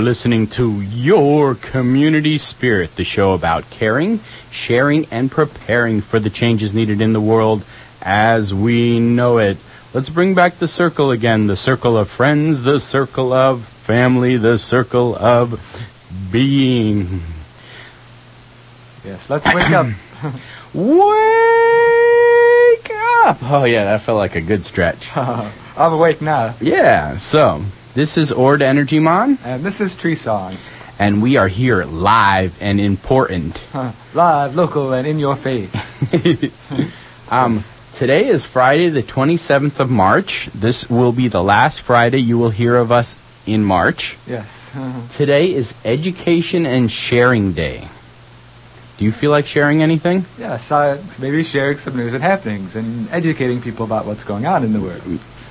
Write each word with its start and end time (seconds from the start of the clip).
You're 0.00 0.06
listening 0.06 0.46
to 0.52 0.80
Your 0.80 1.54
Community 1.54 2.38
Spirit, 2.38 2.96
the 2.96 3.04
show 3.04 3.34
about 3.34 3.68
caring, 3.68 4.20
sharing, 4.50 5.04
and 5.10 5.30
preparing 5.30 6.00
for 6.00 6.18
the 6.18 6.30
changes 6.30 6.72
needed 6.72 7.02
in 7.02 7.12
the 7.12 7.20
world 7.20 7.62
as 8.00 8.54
we 8.54 8.98
know 8.98 9.36
it. 9.36 9.58
Let's 9.92 10.08
bring 10.08 10.34
back 10.34 10.54
the 10.54 10.68
circle 10.68 11.10
again 11.10 11.48
the 11.48 11.54
circle 11.54 11.98
of 11.98 12.08
friends, 12.08 12.62
the 12.62 12.80
circle 12.80 13.34
of 13.34 13.62
family, 13.62 14.38
the 14.38 14.56
circle 14.56 15.14
of 15.16 15.60
being. 16.32 17.20
Yes, 19.04 19.28
let's 19.28 19.44
wake 19.52 19.70
up. 19.70 19.88
Wake 20.72 21.20
up! 23.26 23.36
Oh, 23.42 23.64
yeah, 23.64 23.84
that 23.84 24.00
felt 24.00 24.16
like 24.16 24.34
a 24.34 24.40
good 24.40 24.64
stretch. 24.64 25.14
I'm 25.14 25.92
awake 25.92 26.22
now. 26.22 26.54
Yeah, 26.58 27.18
so 27.18 27.62
this 28.00 28.16
is 28.16 28.32
Ord 28.32 28.62
Energy 28.62 28.98
Mon, 28.98 29.36
And 29.44 29.62
this 29.62 29.78
is 29.78 29.94
Treesong. 29.94 30.56
and 30.98 31.20
we 31.20 31.36
are 31.36 31.48
here 31.48 31.84
live 31.84 32.56
and 32.62 32.80
important. 32.80 33.62
Live, 34.14 34.56
local, 34.56 34.94
and 34.94 35.06
in 35.06 35.18
your 35.18 35.36
face. 35.36 35.70
Um, 37.30 37.62
today 37.94 38.26
is 38.26 38.44
Friday, 38.46 38.88
the 38.88 39.02
27th 39.04 39.78
of 39.78 39.88
March. 39.90 40.48
This 40.54 40.88
will 40.90 41.12
be 41.12 41.28
the 41.28 41.42
last 41.42 41.82
Friday 41.82 42.18
you 42.18 42.38
will 42.38 42.50
hear 42.50 42.74
of 42.74 42.90
us 42.90 43.16
in 43.46 43.62
March. 43.64 44.16
Yes. 44.26 44.70
Today 45.16 45.54
is 45.54 45.74
Education 45.84 46.66
and 46.66 46.90
Sharing 46.90 47.52
Day. 47.52 47.86
Do 48.98 49.04
you 49.04 49.12
feel 49.12 49.30
like 49.30 49.46
sharing 49.46 49.80
anything? 49.82 50.24
yes, 50.38 50.72
uh, 50.72 51.00
maybe 51.20 51.44
sharing 51.44 51.78
some 51.78 51.96
news 51.96 52.14
and 52.14 52.22
happenings 52.22 52.74
and 52.74 53.08
educating 53.10 53.60
people 53.60 53.84
about 53.84 54.06
what's 54.06 54.24
going 54.24 54.44
on 54.46 54.64
in 54.64 54.72
the 54.72 54.80
world. 54.80 55.02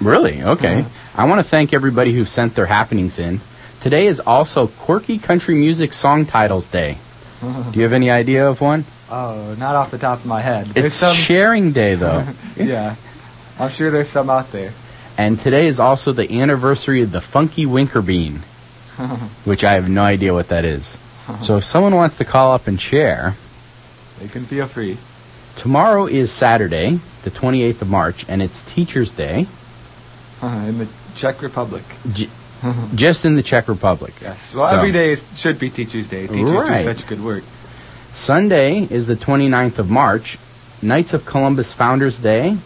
Really? 0.02 0.42
Okay. 0.44 0.86
I 1.16 1.26
want 1.26 1.40
to 1.40 1.44
thank 1.44 1.74
everybody 1.74 2.14
who 2.14 2.26
sent 2.26 2.56
their 2.56 2.66
happenings 2.66 3.20
in. 3.20 3.42
Today 3.82 4.08
is 4.08 4.20
also 4.20 4.68
Quirky 4.68 5.20
Country 5.20 5.56
Music 5.56 5.94
Song 5.94 6.26
Titles 6.26 6.68
Day. 6.68 6.98
Do 7.42 7.72
you 7.74 7.84
have 7.84 7.94
any 7.94 8.09
idea 8.09 8.48
of 8.50 8.62
one? 8.62 8.86
Oh, 9.12 9.56
not 9.58 9.76
off 9.76 9.92
the 9.92 9.98
top 9.98 10.20
of 10.20 10.26
my 10.26 10.42
head. 10.42 10.68
There's 10.68 10.88
It's 10.88 10.96
some. 10.96 11.16
Sharing 11.16 11.72
Day, 11.72 11.96
though. 11.96 12.26
yeah. 12.58 12.96
I'm 13.59 13.72
sure 13.72 13.90
there's 13.92 14.09
some 14.09 14.30
out 14.30 14.52
there. 14.52 14.72
And 15.18 15.40
today 15.40 15.68
is 15.68 15.80
also 15.80 16.14
the 16.14 16.40
anniversary 16.42 17.02
of 17.02 17.12
the 17.12 17.20
Funky 17.20 17.66
Winkerbean, 17.66 18.38
which 19.46 19.64
I 19.66 19.74
have 19.74 19.90
no 19.90 20.04
idea 20.04 20.34
what 20.34 20.47
that 20.50 20.64
is. 20.64 20.97
So 21.41 21.58
if 21.58 21.64
someone 21.66 21.94
wants 21.94 22.16
to 22.18 22.26
call 22.26 22.53
up 22.53 22.68
and 22.68 22.79
share, 22.82 23.35
They 24.20 24.28
can 24.29 24.46
feel 24.46 24.66
free. 24.66 24.97
tomorrow 25.56 26.06
is 26.08 26.32
Saturday, 26.32 27.00
the 27.23 27.29
28th 27.32 27.82
of 27.84 27.90
March, 27.90 28.26
and 28.28 28.41
it's 28.41 28.62
Teacher's 28.73 29.12
Day, 29.12 29.46
Uh-huh, 30.41 30.68
in 30.68 30.78
the 30.80 30.88
Czech 31.16 31.41
Republic. 31.41 31.84
j- 32.14 32.30
uh-huh. 32.64 32.88
just 32.96 33.26
in 33.26 33.36
the 33.36 33.44
Czech 33.44 33.68
Republic. 33.68 34.14
Yes. 34.22 34.38
Well, 34.53 34.70
So- 34.70 34.78
every 34.78 34.91
day 34.91 35.12
is, 35.12 35.24
should 35.36 35.59
be 35.59 35.70
Teachers' 35.70 36.08
Day. 36.08 36.28
Teachers 36.28 36.52
Right. 36.52 36.86
do 36.86 36.94
such 36.94 37.08
good 37.08 37.24
work. 37.24 37.44
Sunday 38.14 38.88
is 38.90 39.08
the 39.08 39.16
29th 39.16 39.80
of 39.80 39.90
March, 39.90 40.38
Knights 40.82 41.14
of 41.14 41.26
Columbus 41.26 41.74
Founders 41.74 42.18
Day, 42.18 42.58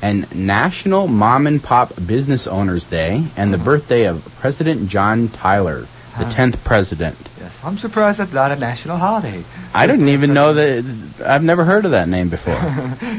and 0.00 0.32
National 0.34 1.08
Mom 1.08 1.46
and 1.46 1.62
Pop 1.62 1.92
Business 2.06 2.46
Owners 2.46 2.86
Day, 2.86 3.24
and 3.36 3.52
the 3.52 3.56
uh-huh. 3.56 3.64
birthday 3.64 4.04
of 4.06 4.24
President 4.40 4.88
John 4.88 5.28
Tyler, 5.28 5.86
the 6.18 6.24
10th 6.24 6.62
president. 6.64 7.16
Yes. 7.40 7.56
I'm 7.62 7.78
surprised 7.78 8.18
that's 8.18 8.32
not 8.32 8.50
a 8.50 8.56
national 8.56 8.96
holiday. 8.96 9.42
I 9.74 9.86
didn't 9.86 10.08
even 10.08 10.34
know 10.34 10.54
that. 10.54 10.84
I've 11.24 11.44
never 11.44 11.64
heard 11.64 11.84
of 11.84 11.92
that 11.92 12.08
name 12.08 12.28
before. 12.28 12.54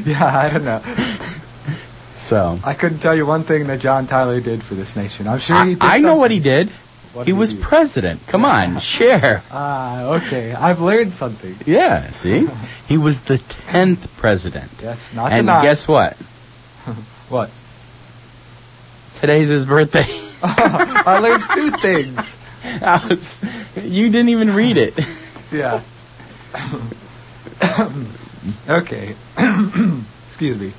Yeah, 0.04 0.24
I 0.24 0.48
don't 0.50 0.64
know. 0.64 0.80
So 2.30 2.60
I 2.62 2.74
couldn't 2.74 3.00
tell 3.00 3.16
you 3.16 3.26
one 3.26 3.42
thing 3.42 3.66
that 3.66 3.80
John 3.80 4.06
Tyler 4.06 4.40
did 4.40 4.62
for 4.62 4.76
this 4.76 4.94
nation. 4.94 5.26
I'm 5.26 5.40
sure 5.40 5.64
he 5.64 5.74
did 5.74 5.82
I 5.82 5.98
know 5.98 6.14
what 6.14 6.30
he 6.30 6.38
did. 6.38 6.68
What 7.12 7.26
He 7.26 7.32
did 7.32 7.38
was 7.40 7.54
do? 7.54 7.60
president. 7.60 8.24
Come 8.28 8.44
on, 8.44 8.78
share. 8.78 9.42
Ah, 9.50 10.04
okay. 10.14 10.52
I've 10.52 10.80
learned 10.80 11.12
something. 11.12 11.56
Yeah, 11.66 12.08
see, 12.12 12.46
he 12.86 12.98
was 12.98 13.22
the 13.22 13.38
tenth 13.38 14.16
president. 14.18 14.70
Yes, 14.80 15.12
not 15.12 15.32
and 15.32 15.48
guess 15.48 15.88
what? 15.88 16.16
What? 17.30 17.50
Today's 19.18 19.48
his 19.48 19.64
birthday. 19.64 20.06
I 20.44 21.18
learned 21.18 21.42
two 21.52 21.72
things. 21.78 22.36
I 22.80 23.04
was, 23.08 23.40
you 23.82 24.08
didn't 24.08 24.28
even 24.28 24.54
read 24.54 24.76
it. 24.76 24.94
Yeah. 25.50 25.80
okay. 28.68 29.16
Excuse 30.28 30.60
me. 30.60 30.72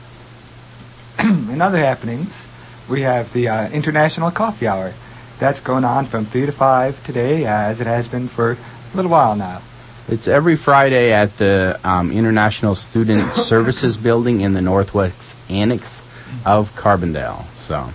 In 1.51 1.61
other 1.61 1.77
happenings, 1.77 2.45
we 2.89 3.01
have 3.01 3.31
the 3.31 3.47
uh, 3.49 3.69
International 3.69 4.31
Coffee 4.31 4.67
Hour. 4.67 4.91
That's 5.37 5.59
going 5.59 5.85
on 5.85 6.05
from 6.05 6.25
3 6.25 6.47
to 6.47 6.51
5 6.51 7.05
today, 7.05 7.45
as 7.45 7.79
it 7.79 7.85
has 7.85 8.07
been 8.07 8.27
for 8.27 8.53
a 8.53 8.95
little 8.95 9.11
while 9.11 9.35
now. 9.35 9.61
It's 10.07 10.27
every 10.27 10.55
Friday 10.55 11.13
at 11.13 11.37
the 11.37 11.79
um, 11.83 12.11
International 12.11 12.73
Student 12.73 13.35
Services 13.35 13.97
Building 13.97 14.41
in 14.41 14.53
the 14.53 14.61
Northwest 14.61 15.35
Annex 15.47 16.01
of 16.43 16.75
Carbondale. 16.75 17.45
So, 17.57 17.89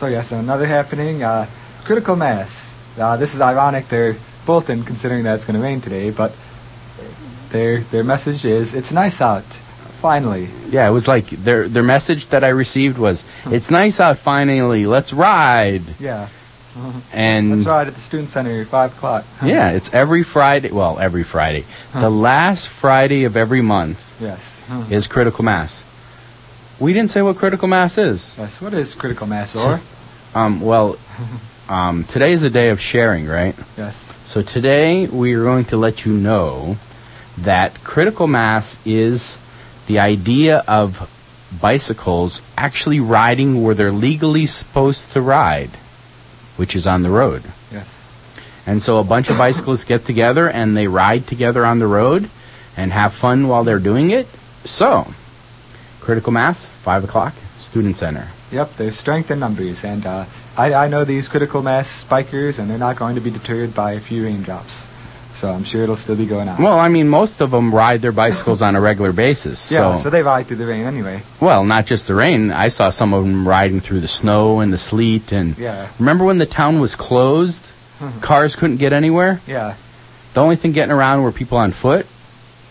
So 0.00 0.08
yes, 0.08 0.32
another 0.32 0.66
happening, 0.66 1.22
uh, 1.22 1.46
critical 1.84 2.16
mass. 2.16 2.70
Uh, 2.98 3.16
this 3.16 3.34
is 3.34 3.40
ironic. 3.40 3.88
They're 3.88 4.16
Bolton, 4.44 4.82
considering 4.82 5.24
that 5.24 5.36
it's 5.36 5.44
going 5.44 5.56
to 5.56 5.62
rain 5.62 5.80
today, 5.80 6.10
but 6.10 6.34
their 7.50 7.80
their 7.80 8.04
message 8.04 8.44
is 8.44 8.74
it's 8.74 8.90
nice 8.90 9.20
out. 9.20 9.44
Finally, 10.00 10.48
yeah, 10.70 10.86
it 10.88 10.92
was 10.92 11.08
like 11.08 11.26
their 11.30 11.68
their 11.68 11.82
message 11.82 12.28
that 12.28 12.44
I 12.44 12.48
received 12.48 12.98
was, 12.98 13.24
"It's 13.46 13.70
nice 13.70 13.98
out 14.00 14.18
finally. 14.18 14.86
Let's 14.86 15.12
ride." 15.12 15.82
yeah. 16.00 16.28
And 17.14 17.52
That's 17.52 17.66
right 17.66 17.86
at 17.86 17.94
the 17.94 18.00
student 18.00 18.28
center, 18.28 18.60
at 18.60 18.66
five 18.66 18.92
o'clock. 18.92 19.24
yeah, 19.42 19.70
it's 19.70 19.92
every 19.94 20.22
Friday. 20.22 20.70
Well, 20.70 20.98
every 20.98 21.24
Friday. 21.24 21.64
The 21.94 22.10
last 22.10 22.68
Friday 22.68 23.24
of 23.24 23.34
every 23.34 23.62
month 23.62 23.98
Yes. 24.20 24.40
is 24.90 25.06
critical 25.06 25.42
mass. 25.44 25.84
We 26.78 26.92
didn't 26.92 27.10
say 27.10 27.22
what 27.22 27.36
critical 27.36 27.66
mass 27.68 27.96
is. 27.96 28.34
Yes. 28.36 28.60
What 28.60 28.74
is 28.74 28.94
critical 28.94 29.26
mass, 29.26 29.56
or? 29.56 29.80
Um, 30.34 30.60
well, 30.60 30.98
um, 31.70 32.04
today 32.04 32.32
is 32.32 32.42
a 32.42 32.50
day 32.50 32.68
of 32.68 32.78
sharing, 32.78 33.26
right? 33.26 33.54
yes. 33.78 34.12
So 34.26 34.42
today 34.42 35.06
we 35.06 35.32
are 35.34 35.44
going 35.44 35.64
to 35.66 35.78
let 35.78 36.04
you 36.04 36.12
know 36.12 36.76
that 37.38 37.82
critical 37.84 38.26
mass 38.26 38.76
is 38.84 39.38
the 39.86 39.98
idea 39.98 40.64
of 40.66 41.10
bicycles 41.60 42.40
actually 42.56 43.00
riding 43.00 43.62
where 43.62 43.74
they're 43.74 43.92
legally 43.92 44.46
supposed 44.46 45.12
to 45.12 45.20
ride, 45.20 45.70
which 46.56 46.74
is 46.74 46.86
on 46.86 47.02
the 47.02 47.10
road. 47.10 47.42
Yes. 47.72 47.88
And 48.66 48.82
so 48.82 48.98
a 48.98 49.04
bunch 49.04 49.30
of 49.30 49.38
bicyclists 49.38 49.84
get 49.84 50.04
together 50.04 50.48
and 50.50 50.76
they 50.76 50.88
ride 50.88 51.26
together 51.26 51.64
on 51.64 51.78
the 51.78 51.86
road 51.86 52.28
and 52.76 52.92
have 52.92 53.14
fun 53.14 53.48
while 53.48 53.64
they're 53.64 53.78
doing 53.78 54.10
it. 54.10 54.26
So, 54.64 55.12
critical 56.00 56.32
mass, 56.32 56.66
5 56.66 57.04
o'clock, 57.04 57.34
student 57.56 57.96
center. 57.96 58.28
Yep. 58.52 58.76
There's 58.76 58.96
strength 58.96 59.30
in 59.30 59.40
numbers, 59.40 59.84
and 59.84 60.06
uh, 60.06 60.24
I 60.56 60.72
I 60.72 60.88
know 60.88 61.04
these 61.04 61.26
critical 61.26 61.62
mass 61.62 62.04
bikers, 62.04 62.58
and 62.58 62.70
they're 62.70 62.78
not 62.78 62.96
going 62.96 63.16
to 63.16 63.20
be 63.20 63.30
deterred 63.30 63.74
by 63.74 63.92
a 63.92 64.00
few 64.00 64.24
raindrops. 64.24 64.85
So 65.36 65.50
I'm 65.52 65.64
sure 65.64 65.82
it'll 65.82 65.96
still 65.96 66.16
be 66.16 66.24
going 66.26 66.48
on. 66.48 66.62
Well, 66.62 66.78
I 66.78 66.88
mean, 66.88 67.08
most 67.08 67.40
of 67.42 67.50
them 67.50 67.74
ride 67.74 68.00
their 68.00 68.12
bicycles 68.12 68.62
on 68.62 68.74
a 68.74 68.80
regular 68.80 69.12
basis. 69.12 69.70
yeah. 69.70 69.96
so 69.96 70.04
So 70.04 70.10
they 70.10 70.22
ride 70.22 70.46
through 70.46 70.56
the 70.56 70.66
rain 70.66 70.84
anyway. 70.86 71.22
Well, 71.40 71.64
not 71.64 71.84
just 71.84 72.06
the 72.06 72.14
rain. 72.14 72.50
I 72.50 72.68
saw 72.68 72.88
some 72.90 73.12
of 73.12 73.22
them 73.24 73.46
riding 73.46 73.80
through 73.80 74.00
the 74.00 74.08
snow 74.08 74.60
and 74.60 74.72
the 74.72 74.78
sleet. 74.78 75.32
And 75.32 75.56
Yeah. 75.58 75.88
remember 75.98 76.24
when 76.24 76.38
the 76.38 76.46
town 76.46 76.80
was 76.80 76.94
closed? 76.94 77.60
Cars 78.22 78.56
couldn't 78.56 78.78
get 78.78 78.92
anywhere. 78.92 79.40
Yeah. 79.46 79.74
The 80.34 80.40
only 80.40 80.56
thing 80.56 80.72
getting 80.72 80.92
around 80.92 81.22
were 81.22 81.32
people 81.32 81.56
on 81.58 81.72
foot, 81.72 82.06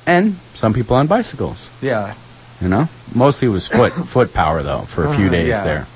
and 0.05 0.37
some 0.53 0.73
people 0.73 0.95
on 0.95 1.07
bicycles. 1.07 1.69
Yeah. 1.81 2.13
You 2.61 2.69
know, 2.69 2.87
mostly 3.13 3.47
it 3.47 3.51
was 3.51 3.67
foot 3.67 3.93
foot 4.07 4.33
power 4.33 4.63
though 4.63 4.81
for 4.87 5.03
a 5.05 5.13
few 5.15 5.25
Uh-huh, 5.25 5.31
days 5.37 5.47
yeah. 5.49 5.63
there. 5.63 5.87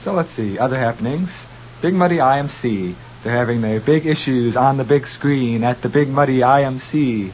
So 0.00 0.12
let's 0.12 0.30
see, 0.30 0.58
other 0.58 0.78
happenings. 0.78 1.44
Big 1.80 1.94
Muddy 1.94 2.16
IMC. 2.16 2.94
They're 3.22 3.36
having 3.36 3.60
their 3.60 3.80
big 3.80 4.06
issues 4.06 4.56
on 4.56 4.76
the 4.76 4.84
big 4.84 5.06
screen 5.06 5.64
at 5.64 5.80
the 5.82 5.88
Big 5.88 6.08
Muddy 6.08 6.38
IMC. 6.38 7.30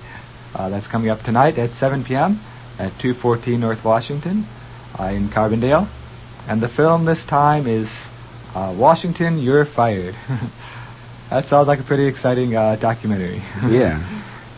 Uh, 0.55 0.69
that's 0.69 0.87
coming 0.87 1.09
up 1.09 1.23
tonight 1.23 1.59
at 1.59 1.71
7 1.71 2.05
p.m. 2.05 2.41
at 2.79 2.97
214 2.99 3.59
North 3.59 3.85
Washington 3.85 4.45
uh, 4.99 5.05
in 5.05 5.29
Carbondale. 5.29 5.89
And 6.47 6.61
the 6.61 6.69
film 6.69 7.07
this 7.07 7.25
time 7.25 7.67
is 7.67 7.91
uh, 8.55 8.75
Washington, 8.77 9.39
You're 9.39 9.65
Fired. 9.65 10.15
that 11.31 11.47
sounds 11.47 11.67
like 11.67 11.81
a 11.81 11.83
pretty 11.83 12.07
exciting 12.07 12.55
uh, 12.55 12.77
documentary. 12.77 13.41
yeah. 13.69 14.03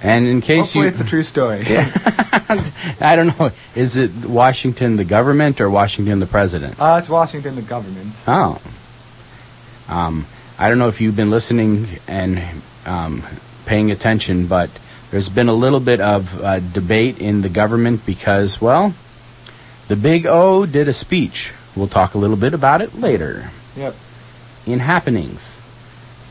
And 0.02 0.26
in 0.26 0.40
case 0.40 0.74
Hopefully 0.74 0.84
you, 0.84 0.90
it's 0.90 1.00
a 1.00 1.04
true 1.04 1.22
story. 1.22 1.64
I 1.68 3.16
don't 3.16 3.38
know, 3.38 3.50
is 3.74 3.96
it 3.96 4.12
Washington 4.24 4.96
the 4.96 5.04
government 5.04 5.60
or 5.60 5.70
Washington 5.70 6.20
the 6.20 6.26
president? 6.26 6.78
Uh, 6.78 6.96
it's 6.98 7.08
Washington, 7.08 7.54
the 7.54 7.62
government. 7.62 8.12
Oh. 8.28 8.60
Um, 9.88 10.26
I 10.58 10.68
don't 10.68 10.78
know 10.78 10.88
if 10.88 11.00
you've 11.00 11.16
been 11.16 11.30
listening 11.30 11.86
and 12.08 12.42
um, 12.86 13.22
paying 13.66 13.90
attention, 13.90 14.46
but 14.46 14.70
there's 15.10 15.28
been 15.28 15.48
a 15.48 15.54
little 15.54 15.80
bit 15.80 16.00
of 16.00 16.42
uh, 16.42 16.60
debate 16.60 17.18
in 17.18 17.42
the 17.42 17.48
government 17.48 18.04
because, 18.06 18.60
well, 18.60 18.94
the 19.88 19.96
Big 19.96 20.26
O 20.26 20.66
did 20.66 20.88
a 20.88 20.92
speech. 20.92 21.52
We'll 21.76 21.88
talk 21.88 22.14
a 22.14 22.18
little 22.18 22.36
bit 22.36 22.54
about 22.54 22.80
it 22.80 22.94
later. 22.94 23.50
Yep. 23.76 23.94
In 24.66 24.80
happenings, 24.80 25.54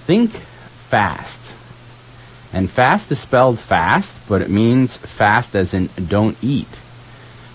think 0.05 0.31
fast. 0.31 1.39
And 2.51 2.69
fast 2.69 3.11
is 3.11 3.19
spelled 3.19 3.59
fast, 3.59 4.13
but 4.27 4.41
it 4.41 4.49
means 4.49 4.97
fast 4.97 5.55
as 5.55 5.73
in 5.73 5.89
don't 6.07 6.37
eat. 6.41 6.79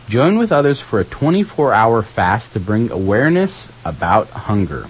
Join 0.08 0.38
with 0.38 0.52
others 0.52 0.80
for 0.80 1.00
a 1.00 1.04
24 1.04 1.72
hour 1.72 2.02
fast 2.02 2.52
to 2.52 2.60
bring 2.60 2.90
awareness 2.90 3.70
about 3.84 4.28
hunger. 4.30 4.86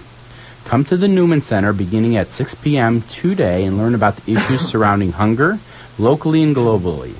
Come 0.71 0.85
to 0.85 0.95
the 0.95 1.09
Newman 1.09 1.41
Center 1.41 1.73
beginning 1.73 2.15
at 2.15 2.31
6 2.31 2.55
p.m. 2.55 3.01
today 3.01 3.65
and 3.65 3.77
learn 3.77 3.93
about 3.93 4.15
the 4.15 4.35
issues 4.35 4.61
surrounding 4.69 5.11
hunger, 5.11 5.59
locally 5.99 6.41
and 6.43 6.55
globally. 6.55 7.13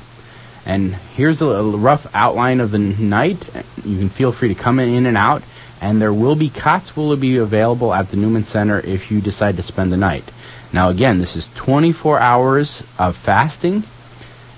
And 0.66 0.96
here's 0.96 1.42
a, 1.42 1.48
a 1.48 1.76
rough 1.76 2.08
outline 2.16 2.62
of 2.62 2.72
the 2.72 2.80
night. 2.80 3.46
You 3.84 3.98
can 4.00 4.08
feel 4.08 4.32
free 4.32 4.48
to 4.48 4.56
come 4.56 4.80
in 4.80 5.06
and 5.06 5.18
out, 5.18 5.44
and 5.82 6.02
there 6.02 6.14
will 6.14 6.38
be 6.38 6.50
cots 6.50 6.96
will 6.96 7.14
be 7.18 7.36
available 7.36 7.94
at 7.94 8.10
the 8.10 8.16
Newman 8.16 8.46
Center 8.46 8.80
if 8.80 9.12
you 9.12 9.20
decide 9.20 9.58
to 9.58 9.64
spend 9.64 9.92
the 9.92 9.98
night. 9.98 10.32
Now, 10.72 10.88
again, 10.88 11.20
this 11.20 11.36
is 11.36 11.48
24 11.56 12.22
hours 12.22 12.84
of 12.98 13.18
fasting, 13.18 13.84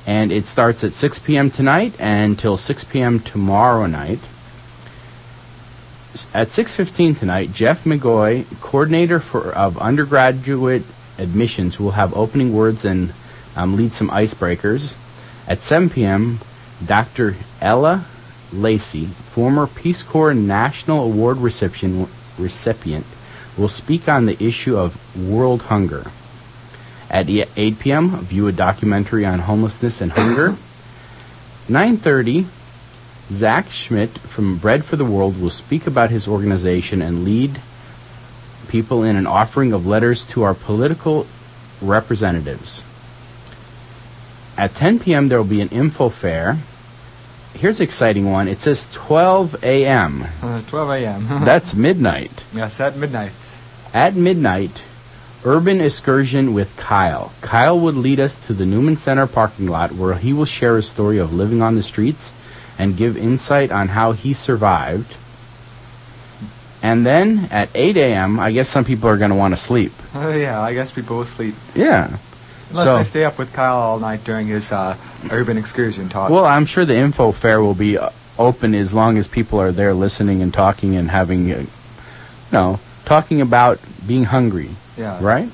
and 0.05 0.31
it 0.31 0.45
starts 0.45 0.83
at 0.83 0.93
6 0.93 1.17
p.m. 1.17 1.49
tonight 1.49 1.95
and 1.99 2.33
until 2.33 2.57
6 2.57 2.83
p.m. 2.83 3.19
tomorrow 3.21 3.87
night. 3.87 4.19
At 6.31 6.49
6:15 6.49 7.17
tonight, 7.17 7.53
Jeff 7.53 7.85
McGoy, 7.85 8.45
coordinator 8.61 9.19
for 9.19 9.51
of 9.51 9.79
undergraduate 9.79 10.83
admissions, 11.17 11.79
will 11.79 11.91
have 11.91 12.15
opening 12.15 12.53
words 12.53 12.85
and 12.85 13.11
um, 13.55 13.75
lead 13.75 13.93
some 13.93 14.09
icebreakers. 14.09 14.93
At 15.47 15.63
7 15.63 15.89
p.m., 15.89 16.39
Dr. 16.85 17.35
Ella 17.61 18.05
Lacey, 18.51 19.05
former 19.05 19.65
Peace 19.65 20.03
Corps 20.03 20.35
National 20.35 21.05
Award 21.05 21.37
recipient, 21.37 23.05
will 23.57 23.69
speak 23.69 24.07
on 24.07 24.25
the 24.25 24.43
issue 24.43 24.77
of 24.77 25.17
world 25.17 25.63
hunger. 25.63 26.05
At 27.09 27.27
e- 27.27 27.45
8 27.57 27.79
p.m., 27.79 28.17
view 28.17 28.47
a 28.47 28.51
documentary 28.51 29.25
on 29.25 29.39
homelessness 29.39 29.99
and 30.01 30.11
hunger. 30.11 30.55
9:30, 31.67 32.45
Zach 33.33 33.71
Schmidt 33.71 34.11
from 34.19 34.57
Bread 34.57 34.85
for 34.85 34.95
the 34.95 35.05
World 35.05 35.41
will 35.41 35.49
speak 35.49 35.87
about 35.87 36.11
his 36.11 36.27
organization 36.27 37.01
and 37.01 37.23
lead 37.25 37.59
people 38.67 39.03
in 39.03 39.15
an 39.15 39.25
offering 39.27 39.73
of 39.73 39.87
letters 39.87 40.23
to 40.25 40.43
our 40.43 40.53
political 40.53 41.25
representatives. 41.81 42.83
At 44.57 44.75
10 44.75 44.99
p.m., 44.99 45.29
there 45.29 45.39
will 45.39 45.45
be 45.45 45.61
an 45.61 45.69
info 45.69 46.09
fair. 46.09 46.57
Here's 47.55 47.79
an 47.79 47.83
exciting 47.85 48.31
one. 48.31 48.47
It 48.47 48.59
says 48.59 48.87
12 48.93 49.63
a.m. 49.63 50.25
Uh, 50.41 50.61
12 50.67 50.89
a.m. 50.91 51.27
That's 51.45 51.73
midnight. 51.73 52.31
yes, 52.53 52.79
at 52.79 52.95
midnight. 52.97 53.31
At 53.93 54.15
midnight, 54.15 54.83
urban 55.43 55.81
excursion 55.81 56.53
with 56.53 56.75
Kyle. 56.77 57.31
Kyle 57.41 57.79
would 57.79 57.95
lead 57.95 58.19
us 58.19 58.37
to 58.47 58.53
the 58.53 58.65
Newman 58.65 58.97
Center 58.97 59.27
parking 59.27 59.67
lot 59.67 59.91
where 59.91 60.15
he 60.15 60.33
will 60.33 60.45
share 60.45 60.75
his 60.75 60.87
story 60.87 61.17
of 61.17 61.33
living 61.33 61.61
on 61.61 61.75
the 61.75 61.83
streets 61.83 62.31
and 62.79 62.97
give 62.97 63.15
insight 63.17 63.71
on 63.71 63.89
how 63.89 64.11
he 64.13 64.33
survived. 64.33 65.15
And 66.81 67.05
then 67.05 67.47
at 67.49 67.69
8 67.73 67.95
a.m., 67.95 68.39
I 68.39 68.51
guess 68.51 68.67
some 68.69 68.83
people 68.83 69.07
are 69.09 69.17
going 69.17 69.29
to 69.31 69.35
want 69.37 69.53
to 69.53 69.57
sleep. 69.57 69.93
Uh, 70.13 70.29
yeah, 70.29 70.59
I 70.61 70.73
guess 70.73 70.91
people 70.91 71.17
will 71.17 71.25
sleep. 71.25 71.55
Yeah. 71.75 72.17
Unless 72.71 72.83
So- 72.85 72.97
they 72.97 73.03
stay 73.05 73.23
up 73.25 73.37
with 73.37 73.53
Kyle 73.53 73.77
all 73.77 73.99
night 73.99 74.23
during 74.25 74.47
his 74.47 74.71
uh, 74.71 74.97
urban 75.31 75.57
excursion 75.57 76.09
talk. 76.09 76.29
Well, 76.29 76.45
I'm 76.45 76.65
sure 76.65 76.83
the 76.83 76.95
info 76.95 77.31
fair 77.31 77.61
will 77.61 77.73
be 77.75 77.97
uh, 77.97 78.09
open 78.37 78.75
as 78.75 78.93
long 78.93 79.17
as 79.17 79.27
people 79.27 79.61
are 79.61 79.71
there 79.71 79.93
listening 79.93 80.41
and 80.41 80.53
talking 80.53 80.95
and 80.95 81.09
having, 81.09 81.51
uh, 81.53 81.59
you 81.59 81.67
know, 82.51 82.79
talking 83.05 83.39
about 83.39 83.79
being 84.05 84.25
hungry. 84.25 84.71
yeah. 84.97 85.19
right? 85.23 85.49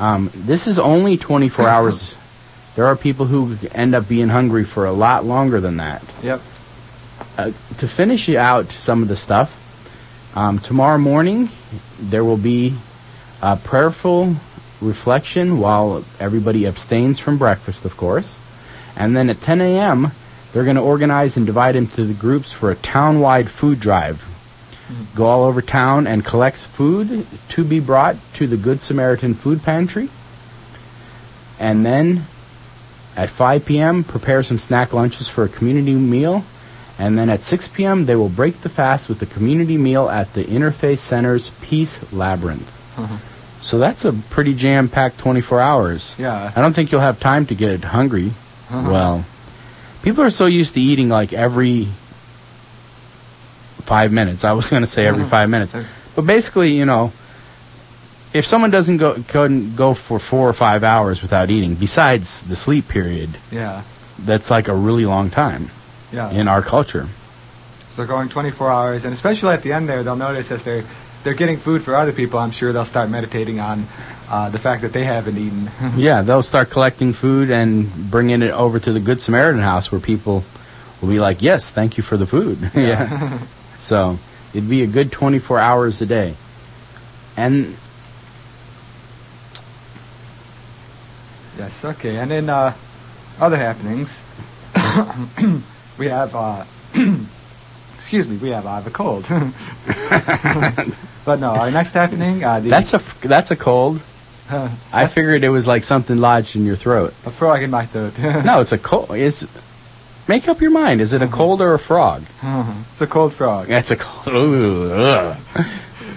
Um, 0.00 0.30
this 0.34 0.66
is 0.66 0.78
only 0.78 1.16
24 1.18 1.68
hours. 1.68 2.14
There 2.74 2.86
are 2.86 2.96
people 2.96 3.26
who 3.26 3.56
end 3.72 3.94
up 3.94 4.08
being 4.08 4.28
hungry 4.28 4.64
for 4.64 4.86
a 4.86 4.92
lot 4.92 5.24
longer 5.24 5.60
than 5.60 5.76
that. 5.76 6.02
Yep. 6.22 6.40
uh, 7.38 7.50
to 7.78 7.88
finish 7.88 8.28
out 8.30 8.72
some 8.72 9.02
of 9.02 9.08
the 9.08 9.16
stuff, 9.16 9.58
um, 10.34 10.58
tomorrow 10.58 10.98
morning 10.98 11.50
there 12.00 12.24
will 12.24 12.38
be 12.38 12.74
a 13.42 13.56
prayerful 13.56 14.36
reflection 14.80 15.58
while 15.58 16.04
everybody 16.18 16.66
abstains 16.66 17.18
from 17.18 17.38
breakfast, 17.38 17.84
of 17.84 17.96
course. 17.96 18.38
And 18.96 19.16
then 19.16 19.30
at 19.30 19.40
10 19.40 19.60
a.m., 19.60 20.12
they're 20.52 20.64
going 20.64 20.76
to 20.76 20.82
organize 20.82 21.36
and 21.36 21.46
divide 21.46 21.76
into 21.76 22.04
the 22.04 22.14
groups 22.14 22.52
for 22.52 22.70
a 22.70 22.74
town-wide 22.74 23.50
food 23.50 23.80
drive. 23.80 24.24
Go 25.14 25.26
all 25.26 25.44
over 25.44 25.62
town 25.62 26.06
and 26.06 26.24
collect 26.24 26.56
food 26.56 27.26
to 27.50 27.64
be 27.64 27.80
brought 27.80 28.16
to 28.34 28.46
the 28.46 28.58
Good 28.58 28.82
Samaritan 28.82 29.34
Food 29.34 29.62
Pantry. 29.62 30.10
And 31.58 31.86
then 31.86 32.26
at 33.16 33.28
5 33.30 33.64
p.m., 33.66 34.04
prepare 34.04 34.42
some 34.42 34.58
snack 34.58 34.92
lunches 34.92 35.28
for 35.28 35.44
a 35.44 35.48
community 35.48 35.94
meal. 35.94 36.44
And 36.98 37.18
then 37.18 37.28
at 37.30 37.42
6 37.42 37.68
p.m., 37.68 38.06
they 38.06 38.14
will 38.16 38.28
break 38.28 38.60
the 38.60 38.68
fast 38.68 39.08
with 39.08 39.20
a 39.22 39.26
community 39.26 39.76
meal 39.76 40.08
at 40.08 40.32
the 40.34 40.44
Interfaith 40.44 40.98
Center's 40.98 41.50
Peace 41.62 42.12
Labyrinth. 42.12 42.70
Uh-huh. 42.98 43.16
So 43.60 43.78
that's 43.78 44.04
a 44.04 44.12
pretty 44.12 44.54
jam-packed 44.54 45.18
24 45.18 45.60
hours. 45.60 46.14
Yeah. 46.18 46.52
I 46.54 46.60
don't 46.60 46.72
think 46.74 46.92
you'll 46.92 47.00
have 47.00 47.18
time 47.20 47.46
to 47.46 47.54
get 47.54 47.82
hungry. 47.84 48.32
Uh-huh. 48.70 48.90
Well, 48.90 49.24
people 50.02 50.22
are 50.24 50.30
so 50.30 50.46
used 50.46 50.74
to 50.74 50.80
eating 50.80 51.08
like 51.08 51.32
every 51.32 51.88
five 53.82 54.12
minutes. 54.12 54.44
I 54.44 54.52
was 54.52 54.68
going 54.70 54.82
to 54.82 54.86
say 54.88 55.06
every 55.06 55.22
Uh-huh. 55.22 55.30
five 55.30 55.50
minutes, 55.50 55.74
but 56.14 56.22
basically, 56.22 56.72
you 56.72 56.84
know, 56.84 57.12
if 58.34 58.46
someone 58.46 58.70
doesn't 58.70 58.96
go 58.98 59.14
couldn't 59.28 59.76
go 59.76 59.94
for 59.94 60.18
four 60.18 60.48
or 60.48 60.52
five 60.52 60.84
hours 60.84 61.22
without 61.22 61.50
eating, 61.50 61.74
besides 61.74 62.42
the 62.42 62.56
sleep 62.56 62.88
period, 62.88 63.30
Yeah. 63.50 63.82
that's 64.18 64.50
like 64.50 64.68
a 64.68 64.74
really 64.74 65.06
long 65.06 65.30
time 65.30 65.70
Yeah. 66.12 66.30
in 66.30 66.48
our 66.48 66.62
culture. 66.62 67.06
So 67.94 68.06
going 68.06 68.28
24 68.30 68.70
hours, 68.70 69.04
and 69.04 69.12
especially 69.12 69.52
at 69.54 69.62
the 69.62 69.72
end 69.72 69.88
there, 69.88 70.02
they'll 70.02 70.16
notice 70.16 70.50
as 70.50 70.62
they're 70.62 70.84
they're 71.24 71.34
getting 71.34 71.56
food 71.58 71.82
for 71.84 71.94
other 71.94 72.10
people. 72.12 72.40
I'm 72.40 72.50
sure 72.50 72.72
they'll 72.72 72.84
start 72.84 73.08
meditating 73.08 73.60
on 73.60 73.86
uh, 74.28 74.48
the 74.50 74.58
fact 74.58 74.82
that 74.82 74.92
they 74.92 75.04
haven't 75.04 75.36
eaten. 75.38 75.70
Yeah, 75.96 76.22
they'll 76.22 76.42
start 76.42 76.70
collecting 76.70 77.12
food 77.12 77.50
and 77.50 77.86
bringing 78.10 78.42
it 78.42 78.50
over 78.50 78.80
to 78.80 78.92
the 78.92 78.98
Good 78.98 79.20
Samaritan 79.22 79.60
house 79.62 79.92
where 79.92 80.00
people 80.00 80.42
will 81.00 81.08
be 81.10 81.20
like, 81.20 81.40
"Yes, 81.42 81.70
thank 81.70 81.96
you 81.96 82.02
for 82.02 82.16
the 82.16 82.26
food." 82.26 82.70
yeah. 82.74 83.38
So 83.80 84.18
it'd 84.54 84.68
be 84.70 84.82
a 84.82 84.86
good 84.88 85.12
24 85.12 85.58
hours 85.60 86.00
a 86.02 86.06
day. 86.06 86.34
And 87.36 87.76
yes. 91.58 91.84
Okay. 91.84 92.16
And 92.16 92.30
then 92.30 92.48
uh, 92.48 92.74
other 93.40 93.56
happenings, 93.56 94.10
we 95.98 96.06
have. 96.06 96.34
Uh, 96.34 96.64
excuse 97.96 98.26
me. 98.28 98.36
We 98.36 98.50
have. 98.50 98.66
I 98.66 98.76
have 98.80 98.86
a 98.86 98.90
cold. 98.90 99.24
but 101.24 101.40
no, 101.40 101.50
our 101.50 101.70
next 101.70 101.92
happening. 101.92 102.44
Uh, 102.44 102.60
the, 102.60 102.68
that's 102.68 102.94
a 102.94 103.02
that's 103.22 103.50
a 103.50 103.56
cold. 103.56 104.00
uh, 104.50 104.68
I 104.92 105.06
figured 105.06 105.44
it 105.44 105.50
was 105.50 105.66
like 105.66 105.84
something 105.84 106.18
lodged 106.18 106.56
in 106.56 106.66
your 106.66 106.76
throat. 106.76 107.14
a 107.24 107.30
frog 107.30 107.62
in 107.62 107.70
my 107.70 107.86
throat. 107.86 108.18
No, 108.44 108.60
it's 108.60 108.72
a 108.72 108.78
cold. 108.78 109.12
It's 109.12 109.46
make 110.28 110.48
up 110.48 110.60
your 110.60 110.70
mind. 110.70 111.00
Is 111.00 111.12
it 111.12 111.22
a 111.22 111.28
cold 111.28 111.60
or 111.60 111.74
a 111.74 111.78
frog? 111.78 112.22
it's 112.92 113.00
a 113.00 113.06
cold 113.06 113.32
frog. 113.34 113.68
That's 113.68 113.90
a 113.90 113.96
cold. 113.96 114.36
Ooh, 114.36 114.92
ugh. 114.92 115.38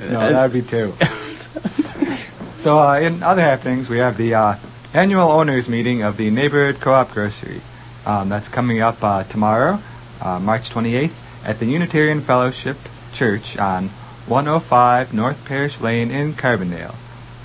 No, 0.09 0.19
that 0.19 0.43
would 0.43 0.53
be 0.53 0.61
two. 0.61 0.93
so, 2.57 2.79
uh, 2.79 2.99
in 2.99 3.23
other 3.23 3.41
happenings, 3.41 3.89
we 3.89 3.97
have 3.97 4.17
the 4.17 4.35
uh, 4.35 4.55
annual 4.95 5.29
owners 5.29 5.67
meeting 5.67 6.03
of 6.03 6.15
the 6.15 6.29
Neighborhood 6.31 6.79
Co-op 6.79 7.11
Grocery. 7.11 7.59
Um, 8.05 8.29
that's 8.29 8.47
coming 8.47 8.79
up 8.79 9.03
uh, 9.03 9.23
tomorrow, 9.23 9.79
uh, 10.21 10.39
March 10.39 10.69
28th, 10.69 11.11
at 11.43 11.59
the 11.59 11.65
Unitarian 11.65 12.21
Fellowship 12.21 12.77
Church 13.11 13.57
on 13.57 13.89
105 14.27 15.13
North 15.13 15.43
Parrish 15.43 15.81
Lane 15.81 16.11
in 16.11 16.31
Carbondale. 16.31 16.95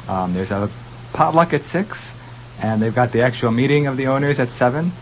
Um, 0.09 0.33
there's 0.33 0.53
a 0.53 0.71
potluck 1.13 1.53
at 1.53 1.65
6, 1.65 2.13
and 2.63 2.81
they've 2.81 2.95
got 2.95 3.11
the 3.11 3.23
actual 3.23 3.51
meeting 3.51 3.89
of 3.89 3.97
the 3.97 4.07
owners 4.07 4.39
at 4.39 4.51
7, 4.51 4.93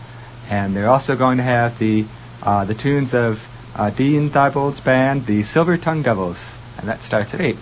and 0.49 0.75
they're 0.75 0.89
also 0.89 1.15
going 1.15 1.37
to 1.37 1.43
have 1.43 1.77
the 1.77 2.05
uh, 2.41 2.65
the 2.65 2.73
tunes 2.73 3.13
of 3.13 3.45
uh, 3.75 3.91
Dean 3.91 4.29
Thibault's 4.29 4.79
band, 4.79 5.27
the 5.27 5.43
Silver 5.43 5.77
Tongue 5.77 6.01
Devils, 6.01 6.55
and 6.79 6.87
that 6.87 7.01
starts 7.01 7.35
at 7.35 7.41
8. 7.41 7.57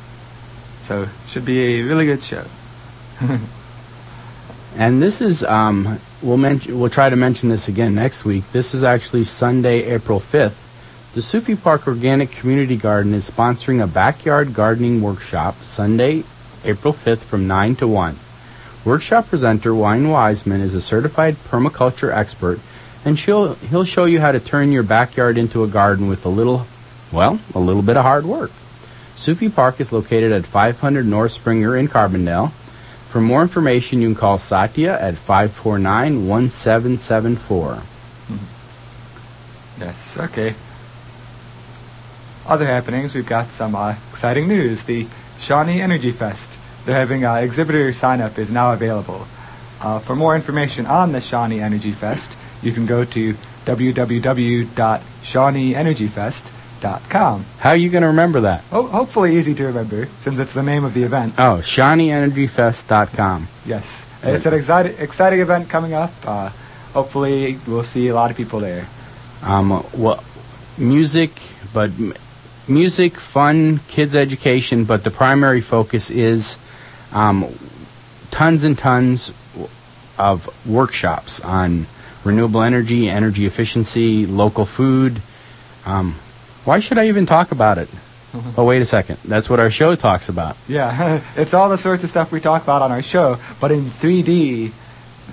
So, 0.84 1.10
should 1.28 1.44
be 1.44 1.82
a 1.82 1.84
really 1.84 2.06
good 2.06 2.24
show. 2.24 2.46
And 4.78 5.02
this 5.02 5.22
is 5.22 5.44
um, 5.44 6.00
we'll 6.22 6.38
we'll 6.38 6.90
try 6.92 7.10
to 7.10 7.16
mention 7.16 7.50
this 7.50 7.68
again 7.68 7.96
next 7.96 8.24
week. 8.24 8.44
This 8.52 8.76
is 8.76 8.84
actually 8.84 9.24
Sunday, 9.24 9.82
April 9.86 10.20
fifth. 10.20 10.64
The 11.16 11.22
Sufi 11.24 11.56
Park 11.56 11.88
Organic 11.88 12.30
Community 12.30 12.78
Garden 12.78 13.16
is 13.16 13.28
sponsoring 13.28 13.84
a 13.84 13.88
backyard 13.88 14.54
gardening 14.54 15.02
workshop 15.02 15.64
Sunday, 15.64 16.24
April 16.64 16.94
fifth, 16.94 17.24
from 17.24 17.48
nine 17.48 17.76
to 17.78 17.88
one. 17.88 18.18
Workshop 18.86 19.30
presenter 19.30 19.74
Wayne 19.74 20.06
Weiseman 20.06 20.62
is 20.62 20.76
a 20.76 20.82
certified 20.82 21.38
permaculture 21.50 22.16
expert, 22.16 22.60
and 23.04 23.18
she'll 23.18 23.56
he'll 23.56 23.84
show 23.84 24.06
you 24.06 24.22
how 24.22 24.32
to 24.32 24.40
turn 24.40 24.72
your 24.72 24.84
backyard 24.84 25.40
into 25.40 25.64
a 25.64 25.68
garden 25.68 26.08
with 26.08 26.24
a 26.24 26.30
little, 26.30 26.68
well, 27.12 27.40
a 27.56 27.60
little 27.60 27.82
bit 27.82 27.98
of 27.98 28.04
hard 28.04 28.26
work. 28.26 28.52
Sufi 29.16 29.50
Park 29.50 29.82
is 29.82 29.92
located 29.92 30.32
at 30.32 30.46
500 30.46 31.04
North 31.04 31.32
Springer 31.32 31.76
in 31.76 31.88
Carbondale. 31.88 32.52
For 33.18 33.22
more 33.22 33.42
information, 33.42 34.00
you 34.00 34.10
can 34.10 34.16
call 34.16 34.38
Satya 34.38 34.96
at 35.02 35.16
549-1774. 35.16 37.82
Yes, 39.80 40.18
okay. 40.20 40.54
Other 42.46 42.68
happenings, 42.68 43.16
we've 43.16 43.26
got 43.26 43.50
some 43.50 43.74
uh, 43.74 43.96
exciting 44.12 44.48
news. 44.48 44.84
The 44.84 45.08
Shawnee 45.40 45.82
Energy 45.82 46.12
Fest. 46.12 46.52
They're 46.86 46.94
having 46.94 47.26
uh, 47.26 47.38
exhibitor 47.38 47.92
sign 47.92 48.22
up 48.22 48.38
is 48.38 48.52
now 48.52 48.74
available. 48.74 49.26
Uh, 49.82 49.98
for 49.98 50.16
more 50.16 50.36
information 50.36 50.86
on 50.86 51.12
the 51.12 51.20
Shawnee 51.20 51.60
Energy 51.60 51.94
Fest, 51.94 52.30
you 52.62 52.72
can 52.72 52.86
go 52.86 53.04
to 53.04 53.34
www.shawneeenergyfest.com. 53.66 56.57
How 56.82 57.70
are 57.70 57.76
you 57.76 57.90
going 57.90 58.02
to 58.04 58.08
remember 58.08 58.42
that? 58.42 58.64
Oh, 58.72 58.88
hopefully 58.88 59.38
easy 59.38 59.54
to 59.56 59.66
remember, 59.66 60.08
since 60.20 60.40
it's 60.40 60.54
the 60.54 60.64
name 60.64 60.84
of 60.84 60.94
the 60.94 61.04
event. 61.04 61.34
Oh, 61.38 61.62
ShawneeEnergyFest.com. 61.64 63.48
Yes, 63.66 64.06
it's 64.24 64.46
an 64.46 64.54
exciting, 64.54 64.96
exciting 65.00 65.40
event 65.40 65.70
coming 65.70 65.94
up. 65.94 66.12
Uh, 66.26 66.50
hopefully, 66.94 67.58
we'll 67.68 67.84
see 67.84 68.08
a 68.08 68.16
lot 68.16 68.32
of 68.32 68.38
people 68.38 68.60
there. 68.60 68.86
Um, 69.44 69.84
well, 69.96 70.24
music, 70.78 71.32
but 71.74 71.90
m- 71.92 72.14
music, 72.68 73.14
fun, 73.18 73.80
kids 73.88 74.16
education, 74.16 74.84
but 74.86 75.04
the 75.04 75.12
primary 75.12 75.62
focus 75.62 76.10
is 76.10 76.58
um, 77.12 77.46
tons 78.32 78.64
and 78.64 78.78
tons 78.78 79.32
of 80.18 80.68
workshops 80.68 81.40
on 81.42 81.86
renewable 82.24 82.62
energy, 82.62 83.10
energy 83.10 83.46
efficiency, 83.46 84.26
local 84.26 84.66
food. 84.66 85.22
Um, 85.86 86.16
why 86.68 86.80
should 86.82 86.98
I 86.98 87.08
even 87.08 87.26
talk 87.26 87.52
about 87.54 87.78
it? 87.78 87.88
Oh, 88.58 88.66
wait 88.66 88.82
a 88.82 88.86
second. 88.86 89.18
That's 89.24 89.50
what 89.50 89.60
our 89.60 89.72
show 89.72 89.96
talks 89.96 90.28
about. 90.30 90.58
Yeah, 90.68 91.22
it's 91.38 91.54
all 91.54 91.70
the 91.70 91.78
sorts 91.78 92.04
of 92.04 92.10
stuff 92.10 92.30
we 92.32 92.42
talk 92.42 92.64
about 92.64 92.82
on 92.82 92.92
our 92.92 93.02
show, 93.02 93.38
but 93.62 93.72
in 93.72 93.86
3D. 93.86 94.72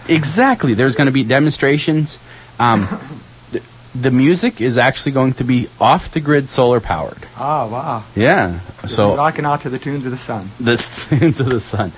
Exactly. 0.09 0.75
There's 0.75 0.95
going 0.97 1.07
to 1.07 1.12
be 1.12 1.25
demonstrations. 1.25 2.19
Um, 2.59 2.87
the, 3.50 3.62
the 3.95 4.11
music 4.12 4.61
is 4.61 4.76
actually 4.79 5.12
going 5.12 5.33
to 5.35 5.45
be 5.45 5.69
off 5.81 6.11
the 6.12 6.21
grid 6.21 6.49
solar 6.49 6.81
powered. 6.81 7.26
Ah, 7.37 7.67
wow. 7.67 8.03
Yeah. 8.14 8.61
So 8.83 8.87
So 8.87 9.17
rocking 9.17 9.45
out 9.45 9.62
to 9.62 9.71
the 9.71 9.79
tunes 9.79 10.05
of 10.07 10.12
the 10.12 10.19
sun. 10.19 10.50
The 10.61 10.76
tunes 11.19 11.41
of 11.41 11.47
the 11.47 11.61
sun. 11.61 11.91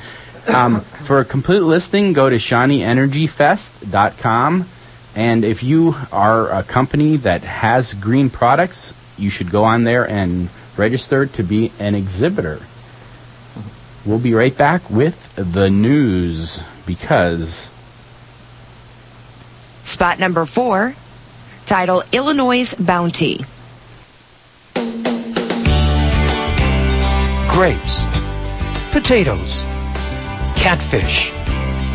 Um, 0.48 0.80
for 0.80 1.20
a 1.20 1.24
complete 1.24 1.60
listing, 1.60 2.12
go 2.14 2.30
to 2.30 2.36
ShawneeEnergyFest.com. 2.36 4.66
And 5.14 5.44
if 5.44 5.62
you 5.62 5.94
are 6.12 6.50
a 6.50 6.62
company 6.62 7.16
that 7.18 7.42
has 7.42 7.92
green 7.94 8.28
products, 8.30 8.92
you 9.18 9.30
should 9.30 9.50
go 9.50 9.64
on 9.64 9.84
there 9.84 10.08
and 10.08 10.48
register 10.76 11.26
to 11.26 11.42
be 11.42 11.72
an 11.78 11.94
exhibitor. 11.94 12.60
We'll 14.04 14.18
be 14.18 14.34
right 14.34 14.56
back 14.56 14.88
with 14.90 15.34
the 15.34 15.70
news 15.70 16.60
because 16.86 17.70
Spot 19.84 20.18
number 20.18 20.46
four, 20.46 20.94
title 21.66 22.02
Illinois' 22.12 22.74
Bounty. 22.74 23.40
grapes, 27.56 28.04
potatoes, 28.92 29.62
catfish, 30.56 31.30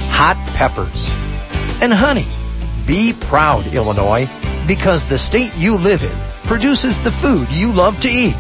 hot 0.10 0.36
peppers, 0.56 1.08
and 1.84 1.94
honey. 1.94 2.26
Be 2.88 3.14
proud, 3.14 3.68
Illinois, 3.68 4.28
because 4.66 5.08
the 5.08 5.20
state 5.20 5.56
you 5.56 5.78
live 5.78 6.02
in 6.02 6.31
produces 6.52 7.00
the 7.00 7.10
food 7.10 7.50
you 7.50 7.72
love 7.72 7.98
to 8.02 8.10
eat. 8.10 8.36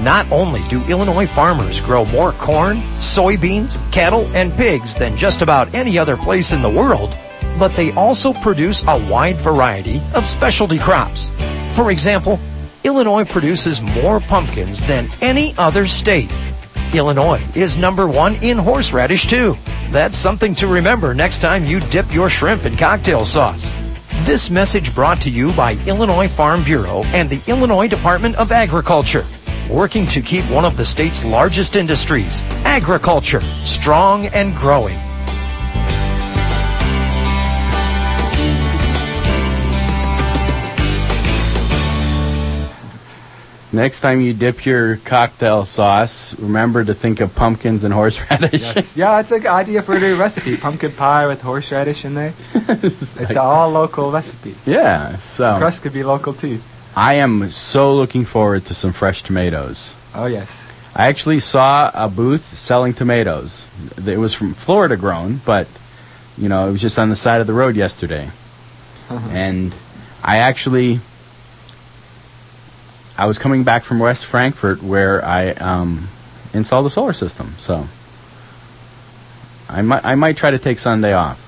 Not 0.00 0.30
only 0.30 0.62
do 0.68 0.80
Illinois 0.84 1.26
farmers 1.26 1.80
grow 1.80 2.04
more 2.04 2.30
corn, 2.30 2.76
soybeans, 3.00 3.76
cattle, 3.90 4.30
and 4.32 4.52
pigs 4.52 4.94
than 4.94 5.16
just 5.16 5.42
about 5.42 5.74
any 5.74 5.98
other 5.98 6.16
place 6.16 6.52
in 6.52 6.62
the 6.62 6.70
world, 6.70 7.18
but 7.58 7.74
they 7.74 7.90
also 7.94 8.32
produce 8.32 8.84
a 8.84 9.10
wide 9.10 9.38
variety 9.38 10.00
of 10.14 10.24
specialty 10.24 10.78
crops. 10.78 11.32
For 11.72 11.90
example, 11.90 12.38
Illinois 12.84 13.24
produces 13.24 13.82
more 13.82 14.20
pumpkins 14.20 14.84
than 14.84 15.08
any 15.20 15.52
other 15.58 15.88
state. 15.88 16.30
Illinois 16.94 17.42
is 17.56 17.76
number 17.76 18.06
one 18.06 18.36
in 18.36 18.56
horseradish, 18.56 19.26
too. 19.26 19.56
That's 19.90 20.16
something 20.16 20.54
to 20.54 20.68
remember 20.68 21.12
next 21.12 21.40
time 21.40 21.64
you 21.64 21.80
dip 21.80 22.14
your 22.14 22.30
shrimp 22.30 22.66
in 22.66 22.76
cocktail 22.76 23.24
sauce. 23.24 23.85
This 24.26 24.50
message 24.50 24.92
brought 24.92 25.20
to 25.20 25.30
you 25.30 25.52
by 25.52 25.74
Illinois 25.86 26.26
Farm 26.26 26.64
Bureau 26.64 27.04
and 27.14 27.30
the 27.30 27.40
Illinois 27.48 27.86
Department 27.86 28.34
of 28.34 28.50
Agriculture, 28.50 29.24
working 29.70 30.04
to 30.08 30.20
keep 30.20 30.44
one 30.50 30.64
of 30.64 30.76
the 30.76 30.84
state's 30.84 31.24
largest 31.24 31.76
industries, 31.76 32.42
agriculture, 32.64 33.40
strong 33.64 34.26
and 34.26 34.52
growing. 34.56 34.98
Next 43.76 44.00
time 44.00 44.22
you 44.22 44.32
dip 44.32 44.64
your 44.64 44.96
cocktail 44.96 45.66
sauce, 45.66 46.34
remember 46.38 46.82
to 46.82 46.94
think 46.94 47.20
of 47.20 47.34
pumpkins 47.34 47.84
and 47.84 47.92
horseradish. 47.92 48.62
Yes. 48.62 48.96
yeah, 48.96 49.20
it's 49.20 49.30
a 49.30 49.38
good 49.38 49.50
idea 49.50 49.82
for 49.82 49.94
a 49.94 50.00
new 50.00 50.16
recipe. 50.16 50.56
Pumpkin 50.56 50.92
pie 50.92 51.26
with 51.26 51.42
horseradish 51.42 52.06
in 52.06 52.14
there. 52.14 52.32
It's 52.54 53.32
an 53.32 53.36
all 53.36 53.70
local 53.70 54.10
recipe. 54.10 54.54
yeah, 54.64 55.16
so 55.18 55.58
Crust 55.58 55.82
could 55.82 55.92
be 55.92 56.04
local 56.04 56.32
too. 56.32 56.58
I 56.96 57.14
am 57.14 57.50
so 57.50 57.94
looking 57.94 58.24
forward 58.24 58.64
to 58.66 58.74
some 58.74 58.94
fresh 58.94 59.22
tomatoes. 59.22 59.94
Oh 60.14 60.24
yes. 60.24 60.48
I 60.94 61.08
actually 61.08 61.40
saw 61.40 61.90
a 61.92 62.08
booth 62.08 62.56
selling 62.56 62.94
tomatoes. 62.94 63.68
It 64.06 64.16
was 64.18 64.32
from 64.32 64.54
Florida 64.54 64.96
grown, 64.96 65.42
but 65.44 65.68
you 66.38 66.48
know, 66.48 66.66
it 66.66 66.72
was 66.72 66.80
just 66.80 66.98
on 66.98 67.10
the 67.10 67.16
side 67.16 67.42
of 67.42 67.46
the 67.46 67.52
road 67.52 67.76
yesterday. 67.76 68.30
Uh-huh. 69.10 69.28
and 69.30 69.74
I 70.24 70.38
actually 70.38 71.00
I 73.18 73.26
was 73.26 73.38
coming 73.38 73.64
back 73.64 73.84
from 73.84 73.98
West 73.98 74.26
Frankfort 74.26 74.82
where 74.82 75.24
I 75.24 75.50
um, 75.52 76.08
installed 76.52 76.86
a 76.86 76.90
solar 76.90 77.12
system. 77.14 77.54
So 77.58 77.86
I 79.68 79.82
might 79.82 80.04
I 80.04 80.14
might 80.14 80.36
try 80.36 80.50
to 80.50 80.58
take 80.58 80.78
Sunday 80.78 81.12
off 81.12 81.40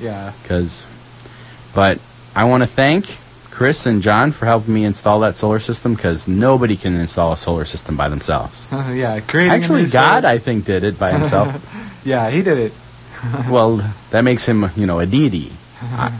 Yeah. 0.00 0.32
cuz 0.44 0.84
but 1.74 1.98
I 2.34 2.44
want 2.44 2.62
to 2.62 2.66
thank 2.66 3.16
Chris 3.50 3.84
and 3.86 4.00
John 4.02 4.32
for 4.32 4.46
helping 4.46 4.72
me 4.74 4.84
install 4.84 5.20
that 5.20 5.36
solar 5.36 5.58
system 5.60 5.96
cuz 5.96 6.26
nobody 6.28 6.76
can 6.76 6.94
install 6.96 7.32
a 7.32 7.36
solar 7.36 7.64
system 7.64 7.96
by 7.96 8.08
themselves. 8.08 8.66
yeah. 8.72 9.20
Creating 9.20 9.52
Actually 9.52 9.86
God 9.86 10.22
solar- 10.22 10.34
I 10.34 10.38
think 10.38 10.64
did 10.64 10.84
it 10.84 10.98
by 10.98 11.12
himself. 11.12 11.54
Yeah, 12.04 12.30
he 12.30 12.42
did 12.42 12.58
it. 12.58 12.72
well, 13.48 13.80
that 14.10 14.22
makes 14.22 14.44
him, 14.44 14.68
you 14.74 14.86
know, 14.86 14.98
a 14.98 15.06
deity. 15.06 15.52
I, 15.80 16.10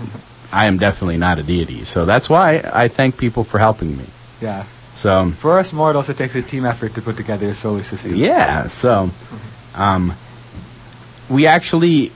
I 0.52 0.66
am 0.66 0.78
definitely 0.78 1.16
not 1.16 1.40
a 1.40 1.42
deity. 1.42 1.84
So 1.84 2.04
that's 2.04 2.30
why 2.30 2.62
I 2.72 2.86
thank 2.86 3.16
people 3.18 3.42
for 3.42 3.58
helping 3.58 3.96
me. 3.98 4.04
Yeah. 4.42 4.64
So, 4.94 5.30
For 5.30 5.58
us 5.58 5.72
mortals, 5.72 6.10
it 6.10 6.18
takes 6.18 6.34
a 6.34 6.42
team 6.42 6.66
effort 6.66 6.94
to 6.96 7.00
put 7.02 7.16
together 7.16 7.46
a 7.46 7.54
solar 7.54 7.82
system. 7.82 8.14
yeah, 8.14 8.66
so 8.66 9.08
um, 9.74 10.12
we 11.30 11.46
actually 11.46 12.12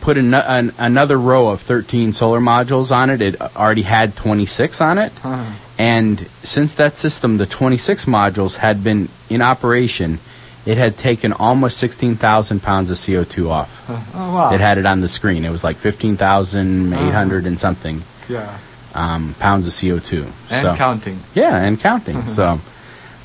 put 0.00 0.18
an, 0.18 0.34
an, 0.34 0.72
another 0.78 1.18
row 1.18 1.48
of 1.48 1.60
13 1.62 2.12
solar 2.12 2.40
modules 2.40 2.90
on 2.90 3.10
it. 3.10 3.20
It 3.20 3.40
already 3.40 3.82
had 3.82 4.16
26 4.16 4.80
on 4.80 4.98
it. 4.98 5.12
Uh-huh. 5.24 5.52
And 5.78 6.26
since 6.42 6.74
that 6.74 6.96
system, 6.96 7.36
the 7.36 7.46
26 7.46 8.06
modules 8.06 8.56
had 8.56 8.82
been 8.82 9.08
in 9.30 9.40
operation, 9.42 10.18
it 10.64 10.78
had 10.78 10.98
taken 10.98 11.32
almost 11.32 11.76
16,000 11.78 12.60
pounds 12.60 12.90
of 12.90 12.96
CO2 12.96 13.48
off. 13.50 13.84
Oh 13.88 14.34
wow. 14.34 14.52
It 14.52 14.60
had 14.60 14.78
it 14.78 14.86
on 14.86 15.00
the 15.00 15.08
screen. 15.08 15.44
It 15.44 15.50
was 15.50 15.62
like 15.62 15.76
15,800 15.76 17.46
and 17.46 17.58
something 17.60 18.02
yeah. 18.28 18.58
Um, 18.96 19.34
pounds 19.38 19.66
of 19.66 19.72
CO2. 19.74 20.28
And 20.50 20.66
so, 20.66 20.74
counting. 20.76 21.20
yeah, 21.34 21.56
and 21.56 21.78
counting. 21.78 22.26
so 22.26 22.60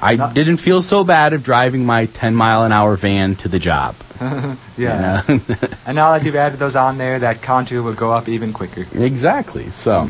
I 0.01 0.15
Not- 0.15 0.34
didn't 0.34 0.57
feel 0.57 0.81
so 0.81 1.03
bad 1.03 1.34
of 1.34 1.43
driving 1.43 1.86
my 1.86 2.05
10 2.07 2.36
mile 2.36 2.63
an 2.63 2.71
hour 2.71 2.95
van 2.97 3.36
to 3.38 3.47
the 3.47 3.60
job. 3.60 3.95
Yeah. 4.77 5.23
You 5.27 5.36
know? 5.47 5.55
And 5.86 5.95
now 5.95 6.12
that 6.13 6.23
you've 6.23 6.36
added 6.36 6.60
those 6.60 6.75
on 6.75 6.97
there, 6.97 7.19
that 7.19 7.41
counter 7.41 7.81
will 7.84 7.93
go 7.93 8.12
up 8.12 8.29
even 8.29 8.53
quicker. 8.53 8.86
exactly. 8.93 9.69
So 9.71 10.10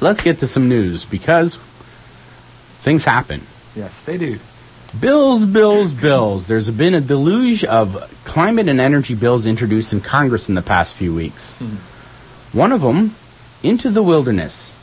let's 0.00 0.22
get 0.22 0.38
to 0.40 0.46
some 0.46 0.68
news 0.68 1.04
because 1.04 1.56
things 2.80 3.04
happen. 3.04 3.40
Yes, 3.74 3.92
they 4.04 4.16
do. 4.18 4.38
Bills, 5.00 5.44
bills, 5.44 5.92
bills. 5.92 6.46
There's 6.46 6.70
been 6.70 6.94
a 6.94 7.00
deluge 7.00 7.64
of 7.64 7.96
climate 8.24 8.68
and 8.68 8.80
energy 8.80 9.14
bills 9.14 9.44
introduced 9.46 9.92
in 9.92 10.00
Congress 10.00 10.48
in 10.48 10.54
the 10.54 10.62
past 10.62 10.94
few 10.94 11.14
weeks. 11.14 11.56
One 12.52 12.72
of 12.72 12.80
them, 12.80 13.14
Into 13.62 13.90
the 13.90 14.02
Wilderness. 14.02 14.74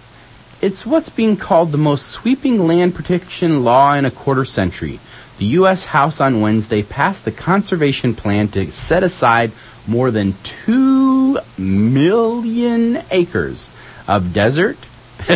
It's 0.61 0.85
what's 0.85 1.09
being 1.09 1.37
called 1.37 1.71
the 1.71 1.77
most 1.77 2.07
sweeping 2.07 2.67
land 2.67 2.95
protection 2.95 3.63
law 3.63 3.93
in 3.95 4.05
a 4.05 4.11
quarter 4.11 4.45
century. 4.45 4.99
The 5.37 5.45
U.S. 5.45 5.85
House 5.85 6.21
on 6.21 6.41
Wednesday 6.41 6.83
passed 6.83 7.25
the 7.25 7.31
conservation 7.31 8.15
plan 8.15 8.47
to 8.49 8.71
set 8.71 9.03
aside 9.03 9.51
more 9.87 10.11
than 10.11 10.35
2 10.65 11.39
million 11.57 13.01
acres 13.11 13.69
of 14.07 14.33
desert. 14.33 14.77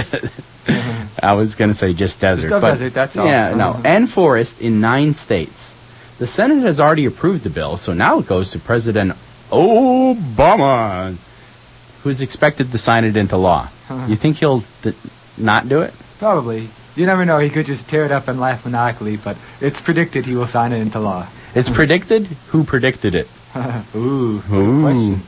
I 1.21 1.34
was 1.34 1.56
going 1.56 1.71
to 1.71 1.73
say 1.73 1.93
just 1.93 2.19
desert. 2.19 2.52
of 2.52 2.62
but 2.62 2.71
desert, 2.71 2.93
that's 2.93 3.17
all. 3.17 3.26
Yeah, 3.26 3.54
no. 3.56 3.73
Mm-hmm. 3.73 3.86
And 3.86 4.10
forest 4.10 4.62
in 4.62 4.82
nine 4.82 5.13
states. 5.13 5.76
The 6.19 6.28
Senate 6.28 6.62
has 6.62 6.80
already 6.80 7.06
approved 7.06 7.43
the 7.43 7.50
bill, 7.50 7.78
so 7.78 7.93
now 7.93 8.19
it 8.19 8.28
goes 8.28 8.52
to 8.52 8.60
President 8.60 9.13
Obama, 9.50 11.15
who's 12.08 12.22
expected 12.22 12.72
to 12.72 12.78
sign 12.78 13.04
it 13.06 13.15
into 13.15 13.38
law. 13.38 13.67
You 14.08 14.15
think 14.15 14.38
he'll 14.38 14.63
th- 14.82 14.96
not 15.38 15.70
do 15.70 15.82
it? 15.82 15.93
Probably. 16.20 16.70
You 16.96 17.06
never 17.06 17.26
know. 17.26 17.38
He 17.38 17.50
could 17.50 17.65
just 17.65 17.88
tear 17.88 18.06
it 18.06 18.12
up 18.12 18.28
and 18.28 18.39
laugh 18.39 18.65
maniacally, 18.65 19.17
but 19.17 19.38
it's 19.62 19.80
predicted 19.80 20.26
he 20.26 20.36
will 20.36 20.48
sign 20.48 20.74
it 20.74 20.80
into 20.80 21.00
law. 21.00 21.28
It's 21.54 21.70
predicted. 21.70 22.26
Who 22.48 22.63
predicted 22.63 23.13
it? 23.15 23.28
Ooh. 23.96 24.41
Ooh. 24.52 24.82
question. 24.82 25.22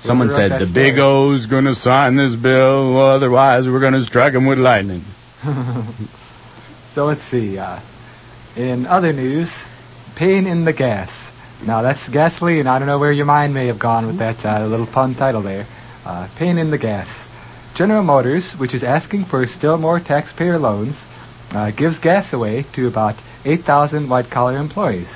Someone 0.00 0.30
said 0.30 0.60
the 0.60 0.66
Big. 0.66 0.98
O's 0.98 1.46
going 1.46 1.64
to 1.64 1.74
sign 1.74 2.16
this 2.16 2.34
bill, 2.34 2.98
otherwise 2.98 3.68
we're 3.68 3.80
going 3.80 3.94
to 3.94 4.02
strike 4.02 4.34
him 4.34 4.46
with 4.46 4.58
lightning. 4.58 5.04
So 6.96 7.04
let's 7.04 7.24
see. 7.24 7.58
Uh, 7.58 7.78
in 8.56 8.86
other 8.86 9.12
news, 9.12 9.54
pain 10.14 10.46
in 10.46 10.64
the 10.64 10.72
gas. 10.72 11.12
Now 11.66 11.82
that's 11.82 12.08
gasoline. 12.08 12.66
I 12.66 12.78
don't 12.78 12.88
know 12.88 12.98
where 12.98 13.12
your 13.12 13.26
mind 13.26 13.52
may 13.52 13.66
have 13.66 13.78
gone 13.78 14.06
with 14.06 14.16
that 14.16 14.46
uh, 14.46 14.64
little 14.66 14.86
pun 14.86 15.14
title 15.14 15.42
there. 15.42 15.66
Uh, 16.06 16.28
pain 16.36 16.56
in 16.56 16.70
the 16.70 16.78
gas. 16.78 17.08
General 17.74 18.04
Motors, 18.04 18.52
which 18.52 18.72
is 18.74 18.84
asking 18.84 19.24
for 19.24 19.44
still 19.46 19.76
more 19.76 19.98
taxpayer 19.98 20.56
loans, 20.56 21.04
uh, 21.52 21.72
gives 21.72 21.98
gas 21.98 22.32
away 22.32 22.64
to 22.74 22.86
about 22.86 23.16
8,000 23.44 24.08
white-collar 24.08 24.56
employees. 24.56 25.08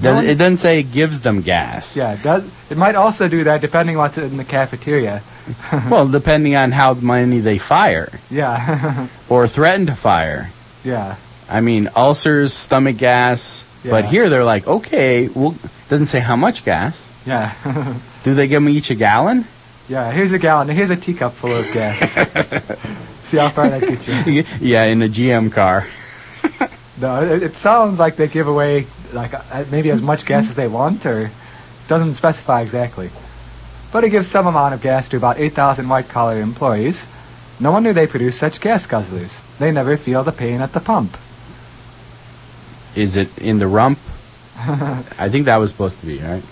No 0.00 0.08
Does, 0.08 0.16
one- 0.16 0.26
it 0.26 0.34
doesn't 0.38 0.56
say 0.56 0.80
it 0.80 0.90
gives 0.90 1.20
them 1.20 1.42
gas. 1.42 1.96
Yeah, 1.96 2.14
it 2.14 2.22
does. 2.22 2.44
It 2.70 2.78
might 2.78 2.94
also 2.96 3.28
do 3.28 3.44
that 3.44 3.60
depending 3.60 3.96
on 3.96 4.00
what's 4.08 4.16
in 4.18 4.38
the 4.38 4.44
cafeteria. 4.44 5.20
Well, 5.90 6.06
depending 6.08 6.54
on 6.56 6.70
how 6.72 6.94
many 6.94 7.40
they 7.40 7.58
fire 7.58 8.08
Yeah, 8.30 9.08
or 9.28 9.48
threaten 9.48 9.86
to 9.86 9.94
fire. 9.96 10.50
yeah, 10.84 11.16
I 11.50 11.60
mean, 11.60 11.90
ulcers, 11.96 12.54
stomach 12.54 12.96
gas. 12.96 13.64
But 13.84 14.04
here 14.06 14.30
they're 14.30 14.44
like, 14.44 14.66
okay, 14.66 15.26
well, 15.28 15.56
doesn't 15.90 16.06
say 16.06 16.20
how 16.20 16.36
much 16.36 16.64
gas. 16.64 17.08
yeah, 17.26 17.52
Do 18.24 18.34
they 18.34 18.46
give 18.46 18.62
them 18.62 18.68
each 18.70 18.90
a 18.90 18.94
gallon? 18.94 19.44
Yeah. 19.92 20.10
Here's 20.10 20.32
a 20.32 20.38
gallon. 20.38 20.68
Here's 20.68 20.88
a 20.88 20.96
teacup 20.96 21.34
full 21.34 21.54
of 21.54 21.70
gas. 21.72 21.98
See 23.24 23.36
how 23.36 23.50
far 23.50 23.68
that 23.68 23.82
gets 23.82 24.08
you. 24.08 24.44
yeah, 24.60 24.84
in 24.84 25.02
a 25.02 25.08
GM 25.08 25.52
car. 25.52 25.86
No, 27.00 27.22
it, 27.22 27.42
it 27.42 27.56
sounds 27.56 27.98
like 27.98 28.16
they 28.16 28.28
give 28.28 28.46
away 28.46 28.86
like 29.12 29.32
uh, 29.34 29.64
maybe 29.70 29.90
as 29.90 30.02
much 30.02 30.26
gas 30.26 30.48
as 30.48 30.54
they 30.54 30.68
want, 30.68 31.04
or 31.06 31.30
doesn't 31.88 32.14
specify 32.14 32.60
exactly. 32.60 33.10
But 33.90 34.04
it 34.04 34.10
gives 34.10 34.28
some 34.28 34.46
amount 34.46 34.74
of 34.74 34.82
gas 34.82 35.08
to 35.08 35.16
about 35.16 35.38
8,000 35.38 35.88
white-collar 35.88 36.38
employees. 36.40 37.04
No 37.58 37.72
wonder 37.72 37.92
they 37.92 38.06
produce 38.06 38.38
such 38.38 38.60
gas 38.60 38.86
guzzlers. 38.86 39.32
They 39.58 39.72
never 39.72 39.96
feel 39.96 40.22
the 40.22 40.32
pain 40.32 40.60
at 40.60 40.74
the 40.74 40.80
pump. 40.80 41.16
Is 42.94 43.16
it 43.16 43.36
in 43.38 43.58
the 43.58 43.66
rump? 43.66 43.98
I 44.58 45.28
think 45.30 45.46
that 45.46 45.56
was 45.56 45.70
supposed 45.70 45.98
to 46.00 46.06
be, 46.06 46.18
right? 46.18 46.44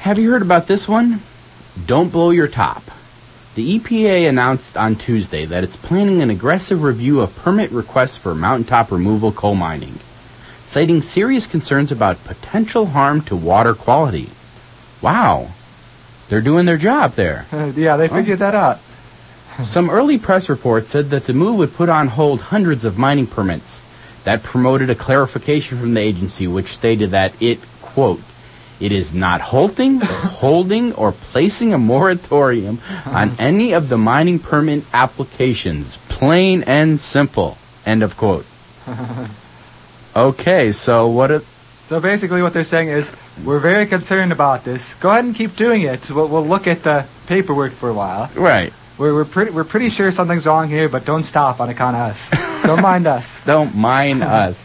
Have 0.00 0.18
you 0.18 0.30
heard 0.30 0.42
about 0.42 0.68
this 0.68 0.88
one? 0.88 1.20
Don't 1.86 2.10
blow 2.10 2.30
your 2.30 2.48
top. 2.48 2.82
The 3.54 3.78
EPA 3.78 4.28
announced 4.28 4.76
on 4.76 4.96
Tuesday 4.96 5.44
that 5.44 5.62
it's 5.62 5.76
planning 5.76 6.22
an 6.22 6.30
aggressive 6.30 6.82
review 6.82 7.20
of 7.20 7.36
permit 7.36 7.70
requests 7.70 8.16
for 8.16 8.34
mountaintop 8.34 8.90
removal 8.90 9.32
coal 9.32 9.54
mining, 9.54 9.98
citing 10.64 11.02
serious 11.02 11.46
concerns 11.46 11.92
about 11.92 12.24
potential 12.24 12.86
harm 12.86 13.20
to 13.22 13.36
water 13.36 13.74
quality. 13.74 14.30
Wow. 15.02 15.50
They're 16.28 16.40
doing 16.40 16.66
their 16.66 16.78
job 16.78 17.12
there. 17.12 17.46
yeah, 17.76 17.96
they 17.96 18.08
figured 18.08 18.38
that 18.38 18.54
out. 18.54 18.80
Some 19.62 19.90
early 19.90 20.18
press 20.18 20.48
reports 20.48 20.90
said 20.90 21.10
that 21.10 21.26
the 21.26 21.32
move 21.32 21.58
would 21.58 21.74
put 21.74 21.88
on 21.88 22.08
hold 22.08 22.40
hundreds 22.40 22.84
of 22.84 22.98
mining 22.98 23.26
permits. 23.26 23.82
That 24.24 24.42
promoted 24.42 24.90
a 24.90 24.94
clarification 24.94 25.78
from 25.78 25.94
the 25.94 26.00
agency 26.00 26.46
which 26.46 26.74
stated 26.74 27.10
that 27.10 27.40
it, 27.40 27.60
quote, 27.82 28.20
It 28.80 28.92
is 28.92 29.14
not 29.14 29.40
halting, 29.40 30.00
holding, 30.00 30.92
or 30.94 31.12
placing 31.12 31.72
a 31.72 31.78
moratorium 31.78 32.80
on 33.06 33.28
uh-huh. 33.28 33.36
any 33.38 33.72
of 33.72 33.88
the 33.88 33.98
mining 33.98 34.38
permit 34.38 34.84
applications. 34.92 35.96
Plain 36.08 36.64
and 36.64 37.00
simple. 37.00 37.56
End 37.86 38.02
of 38.02 38.16
quote. 38.16 38.46
Okay, 40.16 40.70
so 40.70 41.08
what? 41.08 41.32
It, 41.32 41.42
So 41.88 41.98
basically, 41.98 42.40
what 42.40 42.52
they're 42.52 42.62
saying 42.62 42.88
is, 42.88 43.10
we're 43.44 43.58
very 43.58 43.84
concerned 43.84 44.30
about 44.30 44.62
this. 44.62 44.94
Go 44.94 45.10
ahead 45.10 45.24
and 45.24 45.34
keep 45.34 45.56
doing 45.56 45.82
it. 45.82 46.08
We'll, 46.08 46.28
we'll 46.28 46.46
look 46.46 46.68
at 46.68 46.84
the 46.84 47.04
paperwork 47.26 47.72
for 47.72 47.88
a 47.88 47.94
while. 47.94 48.30
right. 48.36 48.72
We're, 48.96 49.12
we're 49.12 49.24
pretty 49.24 49.50
we're 49.50 49.64
pretty 49.64 49.88
sure 49.88 50.12
something's 50.12 50.46
wrong 50.46 50.68
here, 50.68 50.88
but 50.88 51.04
don't 51.04 51.24
stop 51.24 51.58
on 51.58 51.68
account 51.68 51.96
of 51.96 52.10
us. 52.12 52.62
don't 52.62 52.80
mind 52.80 53.08
us. 53.08 53.44
Don't 53.44 53.74
mind 53.74 54.22
us. 54.22 54.64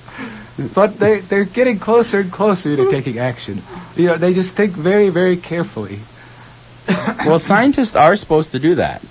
But 0.74 1.00
they 1.00 1.20
they're 1.20 1.46
getting 1.46 1.80
closer 1.80 2.20
and 2.22 2.32
closer 2.32 2.76
to 2.76 2.90
taking 2.92 3.20
action. 3.20 3.62
You 3.96 4.08
know, 4.08 4.18
they 4.18 4.34
just 4.34 4.54
think 4.56 4.74
very 4.74 5.10
very 5.10 5.38
carefully. 5.38 6.00
Well, 7.26 7.40
scientists 7.40 7.96
are 7.96 8.16
supposed 8.16 8.52
to 8.52 8.60
do 8.60 8.76
that. 8.76 9.02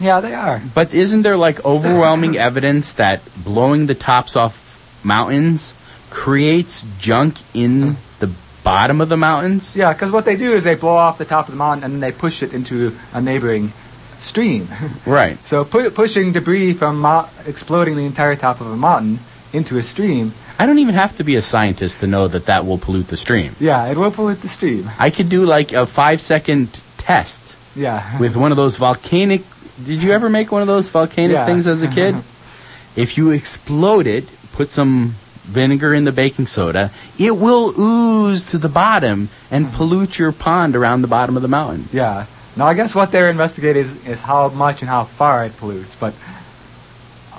Yeah, 0.00 0.20
they 0.20 0.34
are. 0.34 0.60
But 0.74 0.94
isn't 0.94 1.22
there 1.22 1.36
like 1.36 1.64
overwhelming 1.64 2.36
evidence 2.36 2.94
that 2.94 3.20
blowing 3.36 3.86
the 3.86 3.94
tops 3.94 4.34
off 4.34 4.56
mountains 5.04 5.74
creates 6.10 6.84
junk 6.98 7.36
in 7.54 7.96
the 8.18 8.30
bottom 8.64 9.00
of 9.00 9.08
the 9.08 9.16
mountains? 9.16 9.76
Yeah, 9.76 9.92
because 9.92 10.10
what 10.10 10.24
they 10.24 10.36
do 10.36 10.52
is 10.54 10.64
they 10.64 10.74
blow 10.74 10.94
off 10.96 11.18
the 11.18 11.24
top 11.24 11.46
of 11.48 11.52
the 11.52 11.58
mountain 11.58 11.84
and 11.84 11.94
then 11.94 12.00
they 12.00 12.12
push 12.16 12.42
it 12.42 12.52
into 12.52 12.96
a 13.12 13.20
neighboring 13.20 13.72
stream. 14.18 14.68
Right. 15.06 15.38
so 15.46 15.64
pu- 15.64 15.90
pushing 15.90 16.32
debris 16.32 16.72
from 16.74 17.00
mo- 17.00 17.28
exploding 17.46 17.96
the 17.96 18.04
entire 18.06 18.36
top 18.36 18.60
of 18.60 18.66
a 18.66 18.76
mountain 18.76 19.18
into 19.52 19.78
a 19.78 19.82
stream. 19.82 20.32
I 20.60 20.66
don't 20.66 20.78
even 20.78 20.94
have 20.94 21.16
to 21.16 21.24
be 21.24 21.36
a 21.36 21.42
scientist 21.42 22.00
to 22.00 22.06
know 22.06 22.28
that 22.28 22.44
that 22.46 22.66
will 22.66 22.76
pollute 22.76 23.08
the 23.08 23.16
stream. 23.16 23.56
Yeah, 23.58 23.86
it 23.86 23.96
will 23.96 24.10
pollute 24.10 24.42
the 24.42 24.48
stream. 24.48 24.90
I 24.98 25.08
could 25.08 25.30
do 25.30 25.46
like 25.46 25.72
a 25.72 25.86
five 25.86 26.20
second 26.20 26.68
test 26.98 27.40
Yeah. 27.74 28.18
with 28.18 28.36
one 28.36 28.50
of 28.52 28.56
those 28.58 28.76
volcanic. 28.76 29.42
Did 29.86 30.02
you 30.02 30.12
ever 30.12 30.28
make 30.28 30.52
one 30.52 30.60
of 30.60 30.68
those 30.68 30.90
volcanic 30.90 31.34
Yeah. 31.34 31.46
things 31.46 31.66
as 31.66 31.82
a 31.82 31.88
kid? 31.88 32.14
if 32.96 33.16
you 33.16 33.30
explode 33.30 34.06
it, 34.06 34.28
put 34.52 34.70
some 34.70 35.14
vinegar 35.44 35.94
in 35.94 36.04
the 36.04 36.12
baking 36.12 36.46
soda, 36.46 36.90
it 37.18 37.34
will 37.38 37.72
ooze 37.80 38.44
to 38.50 38.58
the 38.58 38.68
bottom 38.68 39.30
and 39.50 39.72
pollute 39.72 40.18
your 40.18 40.30
pond 40.30 40.76
around 40.76 41.00
the 41.00 41.08
bottom 41.08 41.36
of 41.36 41.42
the 41.42 41.48
mountain. 41.48 41.88
Yeah. 41.90 42.26
Now, 42.54 42.66
I 42.66 42.74
guess 42.74 42.94
what 42.94 43.12
they're 43.12 43.30
investigating 43.30 43.84
is, 43.84 44.06
is 44.06 44.20
how 44.20 44.48
much 44.50 44.82
and 44.82 44.90
how 44.90 45.04
far 45.04 45.46
it 45.46 45.56
pollutes. 45.56 45.96
But 45.98 46.12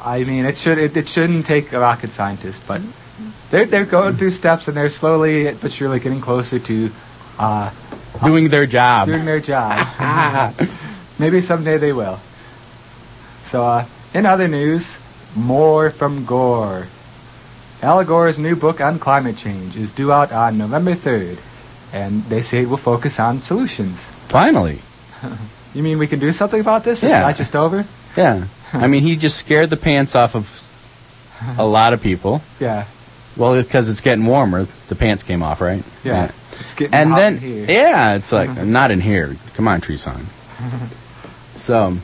I 0.03 0.23
mean, 0.23 0.45
it 0.45 0.57
should 0.57 0.79
it, 0.79 0.97
it 0.97 1.07
shouldn't 1.07 1.45
take 1.45 1.71
a 1.73 1.79
rocket 1.79 2.10
scientist. 2.10 2.63
But 2.67 2.81
they're 3.51 3.65
they're 3.65 3.85
going 3.85 4.15
through 4.15 4.31
steps 4.31 4.67
and 4.67 4.75
they're 4.75 4.89
slowly 4.89 5.53
but 5.53 5.71
surely 5.71 5.99
getting 5.99 6.21
closer 6.21 6.57
to 6.59 6.89
uh, 7.37 7.69
Doing 8.23 8.49
their 8.49 8.65
job. 8.65 9.07
doing 9.07 9.25
their 9.25 9.39
job. 9.39 9.87
Maybe 11.19 11.41
someday 11.41 11.77
they 11.77 11.93
will. 11.93 12.19
So, 13.45 13.65
uh, 13.65 13.85
in 14.13 14.25
other 14.25 14.47
news, 14.47 14.97
more 15.35 15.89
from 15.89 16.25
Gore. 16.25 16.87
Al 17.81 18.03
Gore's 18.03 18.37
new 18.37 18.55
book 18.55 18.79
on 18.81 18.99
climate 18.99 19.37
change 19.37 19.75
is 19.75 19.91
due 19.91 20.11
out 20.11 20.31
on 20.31 20.57
November 20.57 20.93
3rd, 20.95 21.37
and 21.93 22.23
they 22.25 22.41
say 22.41 22.61
it 22.61 22.69
will 22.69 22.77
focus 22.77 23.19
on 23.19 23.39
solutions. 23.39 23.99
Finally. 24.27 24.79
You 25.73 25.83
mean 25.83 25.99
we 25.99 26.07
can 26.07 26.19
do 26.19 26.33
something 26.33 26.59
about 26.59 26.83
this? 26.83 27.01
Yeah. 27.01 27.19
It's 27.19 27.27
not 27.27 27.37
just 27.37 27.55
over? 27.55 27.85
Yeah. 28.17 28.43
I 28.73 28.87
mean, 28.87 29.03
he 29.03 29.15
just 29.15 29.37
scared 29.37 29.69
the 29.69 29.77
pants 29.77 30.15
off 30.17 30.35
of 30.35 30.45
a 31.57 31.65
lot 31.65 31.93
of 31.93 32.01
people. 32.03 32.41
Yeah. 32.59 32.87
Well, 33.41 33.60
because 33.60 33.89
it's 33.89 34.01
getting 34.01 34.27
warmer, 34.27 34.67
the 34.88 34.93
pants 34.93 35.23
came 35.23 35.41
off, 35.41 35.62
right? 35.62 35.84
Yeah. 36.04 36.32
It's 36.60 36.75
getting 36.75 36.93
And 36.93 37.17
then, 37.17 37.39
yeah, 37.67 38.13
it's 38.13 38.32
like, 38.32 38.56
not 38.56 38.91
in 38.91 39.01
here. 39.01 39.36
Come 39.56 39.67
on, 39.67 39.82
Treesong. 39.82 40.25
So, 41.58 41.97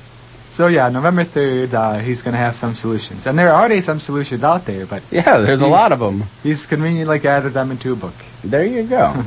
So 0.52 0.68
yeah, 0.68 0.90
November 0.90 1.26
3rd, 1.26 1.74
uh, 1.74 2.00
he's 2.00 2.22
going 2.22 2.34
to 2.34 2.40
have 2.40 2.56
some 2.56 2.76
solutions. 2.76 3.26
And 3.26 3.38
there 3.38 3.52
are 3.52 3.60
already 3.60 3.82
some 3.82 4.00
solutions 4.00 4.44
out 4.44 4.66
there, 4.66 4.86
but 4.88 5.04
yeah, 5.12 5.38
there's 5.38 5.62
a 5.62 5.68
lot 5.68 5.92
of 5.92 6.00
them. 6.00 6.24
he's 6.44 6.66
conveniently 6.66 7.20
gathered 7.20 7.54
them 7.54 7.72
into 7.72 7.94
a 7.94 7.96
book. 7.96 8.14
There 8.44 8.66
you 8.66 8.84
go. 8.84 9.24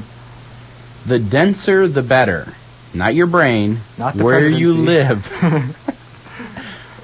the 1.07 1.19
denser, 1.19 1.87
the 1.89 2.03
better. 2.03 2.55
Not 2.93 3.15
your 3.15 3.27
brain, 3.27 3.79
Not 3.99 4.15
the 4.15 4.25
where 4.25 4.49
you 4.49 4.75
live. 4.75 5.27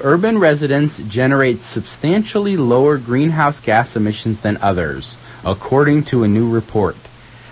Urban 0.03 0.39
residents 0.39 0.99
generate 0.99 1.63
substantially 1.63 2.57
lower 2.57 2.99
greenhouse 2.99 3.61
gas 3.61 3.97
emissions 3.97 4.41
than 4.41 4.57
others, 4.59 5.17
according 5.45 6.05
to 6.05 6.25
a 6.25 6.29
new 6.29 6.49
report. 6.51 6.97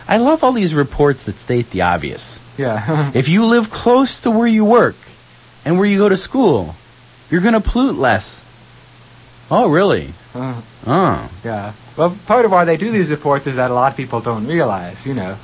I 0.06 0.18
love 0.18 0.44
all 0.44 0.52
these 0.52 0.74
reports 0.74 1.24
that 1.24 1.36
state 1.38 1.70
the 1.70 1.82
obvious. 1.82 2.38
Yeah. 2.58 3.10
If 3.14 3.28
you 3.28 3.44
live 3.46 3.70
close 3.70 4.20
to 4.20 4.30
where 4.30 4.46
you 4.46 4.64
work 4.64 4.96
and 5.64 5.78
where 5.78 5.86
you 5.88 5.98
go 5.98 6.08
to 6.08 6.16
school, 6.16 6.74
you're 7.30 7.40
going 7.40 7.54
to 7.54 7.60
pollute 7.60 7.96
less. 7.96 8.40
Oh, 9.50 9.68
really? 9.68 10.12
Uh, 10.34 10.60
Oh. 10.86 11.30
yeah. 11.42 11.72
Well, 11.96 12.14
part 12.26 12.44
of 12.44 12.50
why 12.50 12.64
they 12.66 12.76
do 12.76 12.90
these 12.90 13.10
reports 13.10 13.46
is 13.46 13.56
that 13.56 13.70
a 13.70 13.74
lot 13.74 13.92
of 13.92 13.96
people 13.96 14.20
don't 14.20 14.46
realize, 14.46 15.06
you 15.06 15.14
know. 15.14 15.36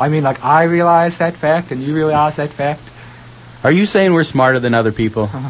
I 0.00 0.08
mean, 0.08 0.22
like, 0.22 0.42
I 0.44 0.62
realize 0.62 1.18
that 1.18 1.34
fact, 1.34 1.70
and 1.72 1.82
you 1.82 1.94
realize 1.94 2.36
that 2.36 2.50
fact. 2.50 2.80
Are 3.64 3.72
you 3.72 3.86
saying 3.86 4.12
we're 4.12 4.24
smarter 4.24 4.60
than 4.60 4.74
other 4.74 4.92
people? 4.92 5.30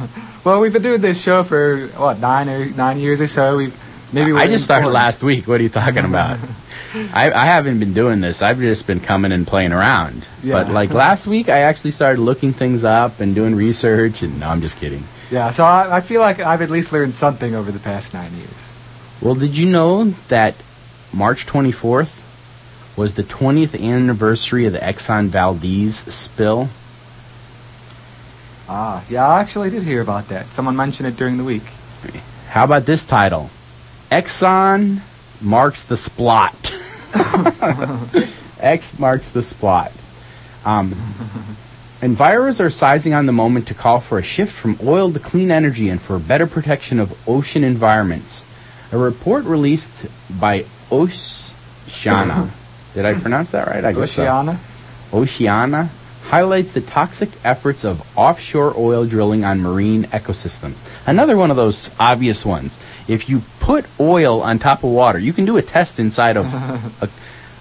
Well, 0.44 0.60
we've 0.60 0.72
been 0.72 0.82
doing 0.82 1.00
this 1.02 1.20
show 1.20 1.42
for, 1.42 1.88
what, 1.88 2.20
nine 2.20 2.48
or 2.48 2.64
nine 2.64 2.98
years 2.98 3.20
or 3.20 3.26
so. 3.26 3.58
We've 3.58 4.14
maybe 4.14 4.32
I 4.32 4.46
just 4.46 4.64
started 4.64 4.88
last 4.88 5.22
week. 5.22 5.46
What 5.46 5.60
are 5.60 5.62
you 5.62 5.68
talking 5.68 6.06
about? 6.06 6.38
I, 6.94 7.30
I 7.30 7.44
haven't 7.44 7.80
been 7.80 7.92
doing 7.92 8.20
this. 8.20 8.40
I've 8.40 8.58
just 8.58 8.86
been 8.86 9.00
coming 9.00 9.32
and 9.32 9.46
playing 9.46 9.72
around. 9.72 10.26
Yeah. 10.42 10.54
But 10.54 10.72
like 10.72 10.90
last 10.90 11.26
week, 11.26 11.50
I 11.50 11.58
actually 11.58 11.90
started 11.90 12.22
looking 12.22 12.54
things 12.54 12.82
up 12.82 13.20
and 13.20 13.34
doing 13.34 13.56
research. 13.56 14.22
And 14.22 14.40
no, 14.40 14.48
I'm 14.48 14.62
just 14.62 14.78
kidding. 14.78 15.02
Yeah, 15.30 15.50
so 15.50 15.64
I, 15.64 15.96
I 15.96 16.00
feel 16.00 16.22
like 16.22 16.40
I've 16.40 16.62
at 16.62 16.70
least 16.70 16.92
learned 16.92 17.14
something 17.14 17.54
over 17.54 17.70
the 17.70 17.80
past 17.80 18.14
nine 18.14 18.32
years. 18.34 18.72
Well, 19.20 19.34
did 19.34 19.56
you 19.56 19.68
know 19.68 20.04
that 20.28 20.54
March 21.12 21.46
24th 21.46 22.96
was 22.96 23.14
the 23.14 23.24
20th 23.24 23.78
anniversary 23.78 24.64
of 24.64 24.72
the 24.72 24.78
Exxon 24.78 25.26
Valdez 25.26 25.96
spill? 25.96 26.70
Ah, 28.68 29.02
yeah, 29.08 29.26
I 29.26 29.40
actually 29.40 29.70
did 29.70 29.82
hear 29.82 30.02
about 30.02 30.28
that. 30.28 30.46
Someone 30.48 30.76
mentioned 30.76 31.08
it 31.08 31.16
during 31.16 31.38
the 31.38 31.44
week. 31.44 31.62
How 32.48 32.64
about 32.64 32.84
this 32.86 33.04
title? 33.04 33.50
Exxon 34.10 35.00
marks 35.40 35.82
the 35.82 35.94
splot. 35.94 36.54
X 38.60 38.98
marks 38.98 39.30
the 39.30 39.42
spot. 39.42 39.92
Um, 40.64 40.90
envirers 42.00 42.60
are 42.60 42.70
sizing 42.70 43.14
on 43.14 43.26
the 43.26 43.32
moment 43.32 43.68
to 43.68 43.74
call 43.74 44.00
for 44.00 44.18
a 44.18 44.22
shift 44.22 44.52
from 44.52 44.78
oil 44.82 45.12
to 45.12 45.18
clean 45.18 45.50
energy 45.50 45.88
and 45.88 46.00
for 46.00 46.18
better 46.18 46.46
protection 46.46 46.98
of 47.00 47.16
ocean 47.28 47.64
environments. 47.64 48.44
A 48.92 48.98
report 48.98 49.44
released 49.44 50.06
by 50.40 50.64
Oceana, 50.90 52.50
did 52.94 53.04
I 53.04 53.14
pronounce 53.14 53.50
that 53.50 53.66
right? 53.68 53.84
I 53.84 53.92
guess 53.92 54.12
so. 54.12 54.22
Oceana? 54.22 54.58
Oceana? 55.12 55.90
Highlights 56.28 56.72
the 56.72 56.82
toxic 56.82 57.30
efforts 57.42 57.84
of 57.84 58.02
offshore 58.16 58.74
oil 58.76 59.06
drilling 59.06 59.44
on 59.44 59.60
marine 59.62 60.04
ecosystems. 60.04 60.76
Another 61.06 61.36
one 61.36 61.50
of 61.50 61.56
those 61.56 61.90
obvious 61.98 62.44
ones. 62.44 62.78
If 63.08 63.30
you 63.30 63.42
put 63.60 63.86
oil 63.98 64.42
on 64.42 64.58
top 64.58 64.84
of 64.84 64.90
water, 64.90 65.18
you 65.18 65.32
can 65.32 65.46
do 65.46 65.56
a 65.56 65.62
test 65.62 65.98
inside 65.98 66.36
of 66.36 66.44
a, 67.02 67.08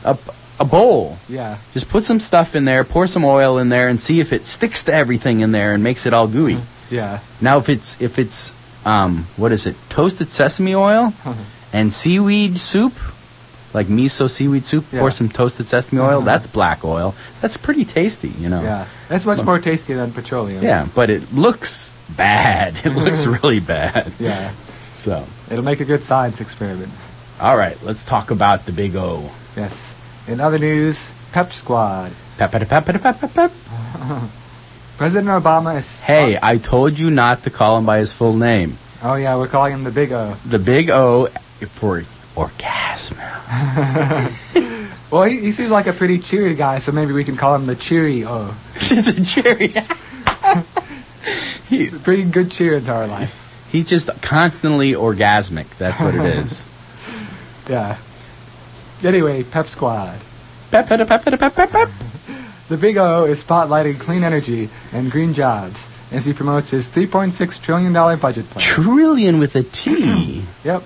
a, 0.04 0.18
a 0.60 0.66
bowl. 0.66 1.18
Yeah. 1.30 1.58
Just 1.74 1.88
put 1.88 2.04
some 2.04 2.20
stuff 2.20 2.56
in 2.56 2.66
there, 2.66 2.84
pour 2.84 3.08
some 3.08 3.24
oil 3.24 3.58
in 3.58 3.70
there, 3.70 3.88
and 3.88 4.02
see 4.02 4.20
if 4.20 4.34
it 4.34 4.46
sticks 4.46 4.84
to 4.84 4.94
everything 4.94 5.40
in 5.40 5.54
there 5.54 5.74
and 5.74 5.82
makes 5.82 6.06
it 6.06 6.14
all 6.14 6.28
gooey. 6.28 6.60
Yeah. 6.90 7.20
Now, 7.42 7.58
if 7.58 7.68
it's 7.68 8.00
if 8.00 8.18
it's 8.18 8.54
um, 8.86 9.28
what 9.36 9.52
is 9.52 9.66
it? 9.66 9.76
Toasted 9.90 10.32
sesame 10.32 10.74
oil 10.74 11.14
and 11.74 11.92
seaweed 11.92 12.58
soup, 12.60 12.94
like 13.78 13.88
miso 13.88 14.28
seaweed 14.30 14.66
soup. 14.66 14.86
Yeah. 14.92 15.02
Pour 15.02 15.12
some 15.12 15.30
toasted 15.30 15.68
sesame 15.68 16.02
oil. 16.02 16.18
Uh-huh. 16.18 16.26
That's 16.26 16.48
black 16.48 16.84
oil. 16.84 17.13
That's 17.42 17.58
pretty 17.58 17.86
tasty, 17.86 18.30
you 18.30 18.50
know. 18.50 18.63
Yeah. 18.63 18.88
That's 19.08 19.24
much 19.24 19.44
more 19.44 19.60
tasty 19.60 19.94
than 19.94 20.12
petroleum. 20.12 20.63
Yeah, 20.63 20.88
but 20.96 21.10
it 21.10 21.32
looks 21.32 21.92
bad. 22.18 22.76
It 22.86 22.96
looks 22.96 23.22
mm-hmm. 23.22 23.34
really 23.34 23.60
bad. 23.60 24.12
Yeah. 24.20 24.52
So, 24.94 25.26
It'll 25.52 25.63
make 25.63 25.80
a 25.80 25.86
good 25.86 26.02
science 26.02 26.42
experiment. 26.42 26.92
all 27.40 27.56
right, 27.56 27.78
let's 27.84 28.04
talk 28.04 28.32
about 28.32 28.66
the 28.66 28.72
big 28.72 28.96
O. 28.96 29.30
Yes. 29.56 29.94
In 30.28 30.42
other 30.42 30.58
news, 30.58 30.98
Pep 31.32 31.54
Squad. 31.54 32.12
Pep, 32.38 32.52
pep, 32.52 32.68
pep, 32.68 32.86
pep, 32.86 33.02
pep, 33.02 33.20
pep, 33.20 33.34
pep. 33.34 33.52
President 34.98 35.30
Obama 35.30 35.78
is. 35.78 36.02
Hey, 36.02 36.40
I 36.42 36.58
told 36.58 36.98
you 36.98 37.12
not 37.12 37.44
to 37.44 37.52
call 37.52 37.78
him 37.78 37.86
by 37.86 38.00
his 38.00 38.12
full 38.12 38.36
name. 38.36 38.78
Oh, 39.04 39.13
yeah, 39.13 39.38
we're 39.38 39.48
calling 39.48 39.74
him 39.74 39.84
the 39.84 39.92
Big 39.92 40.12
O. 40.12 40.36
The 40.46 40.58
big 40.58 40.90
O 40.90 41.28
for 41.78 42.04
orgasm. 42.98 43.18
Well, 45.10 45.24
he, 45.24 45.40
he 45.40 45.52
seems 45.54 45.72
like 45.72 45.88
a 45.88 45.94
pretty 45.94 46.20
cheery 46.20 46.54
guy, 46.54 46.80
so 46.80 46.92
maybe 46.92 47.14
we 47.14 47.24
can 47.24 47.38
call 47.38 47.56
him 47.56 47.66
the 47.66 47.78
Cheery 47.78 48.26
O. 48.26 48.30
Uh, 48.30 48.54
the 48.90 49.24
cherry. 49.24 49.70
he, 51.70 51.90
Pretty 52.00 52.26
good 52.26 52.52
cheer 52.52 52.76
into 52.76 52.92
our 52.92 53.08
life. 53.08 53.68
he's 53.72 53.88
just 53.88 54.10
constantly 54.22 54.92
orgasmic. 54.92 55.66
That's 55.78 56.02
what 56.02 56.14
it 56.14 56.26
is. 56.26 56.66
Yeah. 57.70 57.96
Anyway, 59.02 59.44
Pep 59.44 59.68
Squad. 59.68 60.20
Pep, 60.72 60.88
pep, 60.88 61.08
pep, 61.08 61.24
pep, 61.24 61.40
pep, 61.40 61.56
pep, 61.56 61.72
pep. 61.72 61.90
The 62.68 62.76
Big 62.76 62.98
O 62.98 63.24
is 63.24 63.42
spotlighting 63.42 64.02
clean 64.02 64.26
energy 64.26 64.68
and 64.92 65.10
green 65.10 65.34
jobs 65.34 65.78
as 66.12 66.26
he 66.26 66.34
promotes 66.34 66.72
his 66.72 66.86
$3.6 66.86 67.62
trillion 67.62 67.94
budget 67.94 68.50
plan. 68.50 68.62
Trillion 68.62 69.40
with 69.40 69.56
a 69.56 69.64
T. 69.64 70.44
Yep. 70.66 70.84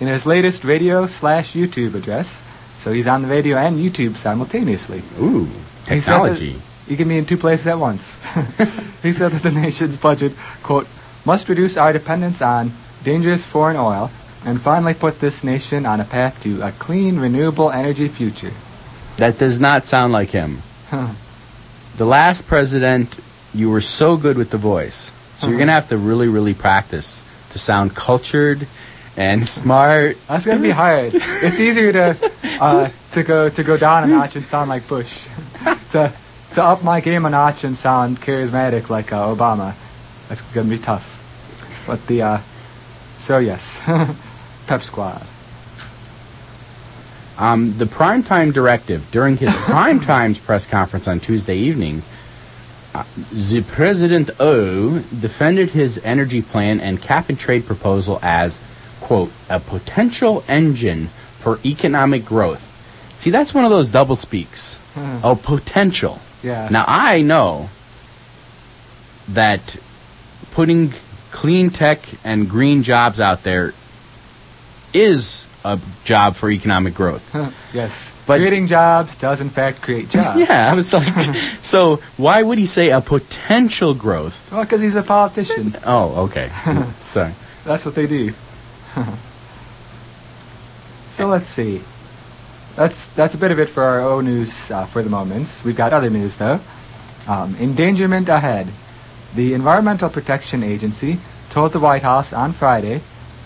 In 0.00 0.08
his 0.08 0.26
latest 0.26 0.62
radio 0.64 1.06
slash 1.06 1.52
YouTube 1.52 1.94
address, 1.94 2.40
so 2.82 2.92
he's 2.92 3.06
on 3.06 3.22
the 3.22 3.28
radio 3.28 3.56
and 3.56 3.78
YouTube 3.78 4.16
simultaneously. 4.16 5.02
Ooh, 5.20 5.44
He 5.88 6.00
technology. 6.00 6.60
You 6.86 6.96
can 6.96 7.08
be 7.08 7.18
in 7.18 7.24
two 7.26 7.38
places 7.38 7.66
at 7.66 7.78
once. 7.78 8.14
he 9.02 9.12
said 9.12 9.32
that 9.32 9.42
the 9.42 9.50
nation's 9.50 9.96
budget, 9.96 10.32
quote, 10.62 10.86
must 11.24 11.48
reduce 11.48 11.76
our 11.76 11.92
dependence 11.92 12.40
on 12.42 12.72
dangerous 13.02 13.44
foreign 13.44 13.76
oil 13.76 14.10
and 14.44 14.60
finally 14.60 14.94
put 14.94 15.18
this 15.18 15.42
nation 15.42 15.86
on 15.86 15.98
a 16.00 16.04
path 16.04 16.40
to 16.44 16.60
a 16.62 16.70
clean, 16.72 17.18
renewable 17.18 17.70
energy 17.70 18.06
future. 18.06 18.52
That 19.16 19.38
does 19.38 19.58
not 19.58 19.86
sound 19.86 20.12
like 20.12 20.28
him. 20.30 20.58
Huh. 20.90 21.14
The 21.96 22.04
last 22.04 22.46
president, 22.46 23.16
you 23.54 23.70
were 23.70 23.80
so 23.80 24.16
good 24.16 24.36
with 24.36 24.50
the 24.50 24.58
voice. 24.58 25.10
So 25.38 25.46
you're 25.48 25.54
Uh-huh. 25.56 25.58
going 25.58 25.66
to 25.68 25.72
have 25.72 25.88
to 25.88 25.96
really, 25.96 26.28
really 26.28 26.54
practice 26.54 27.20
to 27.52 27.58
sound 27.58 27.96
cultured 27.96 28.68
and 29.16 29.46
smart. 29.46 30.18
That's 30.28 30.44
gonna 30.44 30.60
be 30.60 30.70
hard. 30.70 31.12
It's 31.14 31.60
easier 31.60 31.92
to 31.92 32.32
uh, 32.60 32.90
to 33.12 33.22
go 33.22 33.48
to 33.48 33.62
go 33.62 33.76
down 33.76 34.04
a 34.04 34.06
notch 34.06 34.36
and 34.36 34.44
sound 34.44 34.68
like 34.68 34.86
Bush, 34.88 35.18
to 35.92 36.12
to 36.54 36.62
up 36.62 36.82
my 36.82 37.00
game 37.00 37.24
a 37.24 37.30
notch 37.30 37.64
and 37.64 37.76
sound 37.76 38.20
charismatic 38.20 38.88
like 38.88 39.12
uh, 39.12 39.34
Obama. 39.34 39.74
That's 40.28 40.42
gonna 40.52 40.68
be 40.68 40.78
tough. 40.78 41.84
But 41.86 42.06
the 42.06 42.22
uh, 42.22 42.38
so 43.18 43.38
yes, 43.38 43.80
Pep 44.66 44.82
Squad. 44.82 45.26
Um, 47.38 47.76
the 47.76 47.84
primetime 47.84 48.52
directive 48.52 49.10
during 49.10 49.36
his 49.36 49.54
prime 49.54 50.00
times 50.00 50.38
press 50.38 50.66
conference 50.66 51.06
on 51.06 51.20
Tuesday 51.20 51.56
evening, 51.56 52.02
uh, 52.94 53.04
the 53.30 53.62
President 53.62 54.30
O 54.40 55.00
defended 55.20 55.70
his 55.70 55.98
energy 56.02 56.40
plan 56.40 56.80
and 56.80 57.00
cap 57.00 57.28
and 57.28 57.38
trade 57.38 57.66
proposal 57.66 58.18
as, 58.22 58.58
quote, 59.06 59.30
a 59.48 59.60
potential 59.60 60.42
engine 60.48 61.06
for 61.38 61.60
economic 61.64 62.24
growth. 62.24 62.60
See, 63.18 63.30
that's 63.30 63.54
one 63.54 63.64
of 63.64 63.70
those 63.70 63.88
double 63.88 64.16
speaks. 64.16 64.80
Oh, 65.22 65.38
potential. 65.40 66.18
Yeah. 66.42 66.68
Now 66.72 66.84
I 66.88 67.22
know 67.22 67.68
that 69.28 69.76
putting 70.52 70.92
clean 71.30 71.70
tech 71.70 72.00
and 72.24 72.48
green 72.50 72.82
jobs 72.82 73.20
out 73.20 73.42
there 73.44 73.74
is 74.92 75.44
a 75.64 75.78
job 76.04 76.34
for 76.34 76.50
economic 76.50 76.94
growth. 76.94 77.22
yes. 77.72 78.12
But- 78.26 78.38
Creating 78.38 78.66
jobs 78.66 79.16
does 79.18 79.40
in 79.40 79.50
fact 79.50 79.82
create 79.82 80.08
jobs. 80.16 80.40
Yeah, 80.40 80.68
I 80.70 80.74
was 80.74 80.92
like, 80.92 81.36
so 81.62 81.96
why 82.16 82.42
would 82.42 82.58
he 82.58 82.66
say 82.66 82.90
a 82.90 83.00
potential 83.00 83.94
growth? 83.94 84.34
Well, 84.50 84.62
because 84.62 84.80
he's 84.80 84.96
a 84.96 85.02
politician. 85.04 85.76
Oh, 85.84 86.24
okay. 86.26 86.50
So, 86.64 86.82
sorry. 87.00 87.34
That's 87.64 87.84
what 87.84 87.94
they 87.94 88.06
do. 88.08 88.32
so 91.14 91.26
let's 91.26 91.48
see. 91.48 91.82
That's 92.76 93.08
that's 93.08 93.34
a 93.34 93.38
bit 93.38 93.50
of 93.50 93.58
it 93.58 93.68
for 93.68 93.82
our 93.82 94.00
O 94.00 94.20
news 94.20 94.70
uh, 94.70 94.86
for 94.86 95.02
the 95.02 95.10
moment. 95.10 95.48
We've 95.64 95.76
got 95.76 95.92
other 95.92 96.10
news 96.10 96.36
though. 96.36 96.60
Um, 97.26 97.56
endangerment 97.56 98.28
ahead. 98.28 98.68
The 99.34 99.54
Environmental 99.54 100.08
Protection 100.08 100.62
Agency 100.62 101.18
told 101.50 101.72
the 101.72 101.80
White 101.80 102.02
House 102.02 102.32
on 102.32 102.52
Friday, 102.52 103.00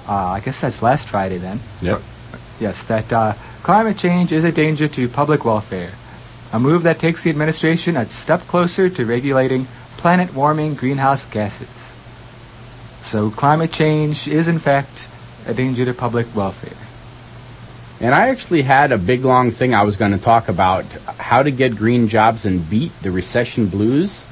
uh, 0.08 0.12
I 0.12 0.40
guess 0.40 0.60
that's 0.60 0.82
last 0.82 1.08
Friday 1.08 1.38
then. 1.38 1.60
Yep. 1.80 2.02
Yes, 2.60 2.82
that 2.84 3.12
uh, 3.12 3.32
climate 3.62 3.96
change 3.96 4.32
is 4.32 4.44
a 4.44 4.52
danger 4.52 4.86
to 4.88 5.08
public 5.08 5.44
welfare. 5.44 5.92
A 6.52 6.60
move 6.60 6.82
that 6.82 6.98
takes 6.98 7.22
the 7.22 7.30
administration 7.30 7.96
a 7.96 8.08
step 8.08 8.40
closer 8.42 8.90
to 8.90 9.06
regulating 9.06 9.66
planet 9.96 10.34
warming 10.34 10.74
greenhouse 10.74 11.24
gases. 11.26 11.68
So 13.02 13.30
climate 13.30 13.72
change 13.72 14.28
is 14.28 14.48
in 14.48 14.58
fact 14.58 15.06
a 15.50 15.54
danger 15.54 15.84
to 15.84 15.92
public 15.92 16.34
welfare. 16.34 16.72
And 18.00 18.14
I 18.14 18.28
actually 18.28 18.62
had 18.62 18.92
a 18.92 18.98
big 18.98 19.24
long 19.24 19.50
thing 19.50 19.74
I 19.74 19.82
was 19.82 19.96
going 19.96 20.12
to 20.12 20.18
talk 20.18 20.48
about 20.48 20.84
how 21.18 21.42
to 21.42 21.50
get 21.50 21.74
green 21.76 22.06
jobs 22.08 22.46
and 22.46 22.70
beat 22.70 22.92
the 23.02 23.10
recession 23.10 23.66
blues. 23.66 24.22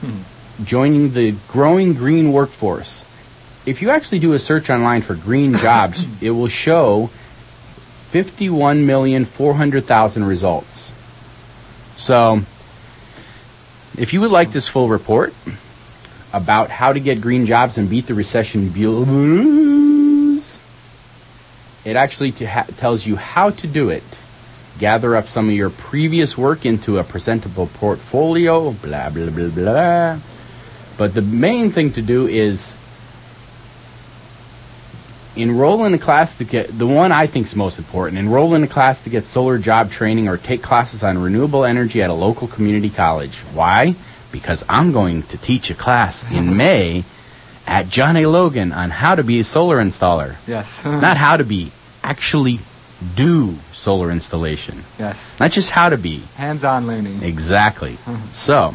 Hmm. 0.00 0.20
Joining 0.64 1.12
the 1.12 1.34
growing 1.48 1.94
green 1.94 2.32
workforce. 2.32 3.04
If 3.66 3.82
you 3.82 3.90
actually 3.90 4.20
do 4.20 4.32
a 4.32 4.38
search 4.38 4.70
online 4.70 5.02
for 5.02 5.14
green 5.14 5.58
jobs, 5.58 6.06
it 6.22 6.30
will 6.30 6.48
show 6.48 7.10
51,400,000 8.12 10.26
results. 10.26 10.94
So, 11.96 12.40
if 13.98 14.14
you 14.14 14.20
would 14.20 14.30
like 14.30 14.52
this 14.52 14.68
full 14.68 14.88
report 14.88 15.34
about 16.32 16.70
how 16.70 16.92
to 16.92 17.00
get 17.00 17.20
green 17.20 17.44
jobs 17.44 17.76
and 17.76 17.90
beat 17.90 18.06
the 18.06 18.14
recession 18.14 18.68
blues, 18.70 19.81
it 21.84 21.96
actually 21.96 22.30
ha- 22.30 22.66
tells 22.76 23.06
you 23.06 23.16
how 23.16 23.50
to 23.50 23.66
do 23.66 23.90
it. 23.90 24.04
Gather 24.78 25.16
up 25.16 25.28
some 25.28 25.48
of 25.48 25.54
your 25.54 25.70
previous 25.70 26.38
work 26.38 26.64
into 26.64 26.98
a 26.98 27.04
presentable 27.04 27.66
portfolio, 27.66 28.70
blah, 28.72 29.10
blah, 29.10 29.30
blah, 29.30 29.48
blah. 29.48 30.18
But 30.96 31.14
the 31.14 31.22
main 31.22 31.70
thing 31.70 31.92
to 31.94 32.02
do 32.02 32.26
is 32.26 32.72
enroll 35.34 35.84
in 35.84 35.94
a 35.94 35.98
class 35.98 36.36
to 36.38 36.44
get 36.44 36.76
the 36.76 36.86
one 36.86 37.10
I 37.10 37.26
think 37.26 37.46
is 37.46 37.56
most 37.56 37.78
important. 37.78 38.18
Enroll 38.18 38.54
in 38.54 38.64
a 38.64 38.68
class 38.68 39.02
to 39.04 39.10
get 39.10 39.26
solar 39.26 39.58
job 39.58 39.90
training 39.90 40.28
or 40.28 40.36
take 40.36 40.62
classes 40.62 41.02
on 41.02 41.18
renewable 41.18 41.64
energy 41.64 42.02
at 42.02 42.10
a 42.10 42.14
local 42.14 42.48
community 42.48 42.90
college. 42.90 43.38
Why? 43.54 43.94
Because 44.30 44.64
I'm 44.68 44.92
going 44.92 45.22
to 45.24 45.38
teach 45.38 45.70
a 45.70 45.74
class 45.74 46.30
in 46.30 46.56
May 46.56 47.04
at 47.66 47.88
John 47.88 48.16
A. 48.16 48.26
Logan 48.26 48.72
on 48.72 48.90
how 48.90 49.14
to 49.14 49.22
be 49.24 49.40
a 49.40 49.44
solar 49.44 49.78
installer 49.82 50.36
Yes. 50.46 50.80
not 50.86 51.16
how 51.16 51.36
to 51.36 51.44
be, 51.44 51.70
actually 52.02 52.60
do 53.16 53.54
solar 53.72 54.10
installation. 54.10 54.82
yes. 54.98 55.36
Not 55.40 55.50
just 55.52 55.70
how 55.70 55.88
to 55.88 55.96
be. 55.98 56.22
Hands-on 56.36 56.86
learning. 56.86 57.22
Exactly. 57.22 57.98
So, 58.32 58.74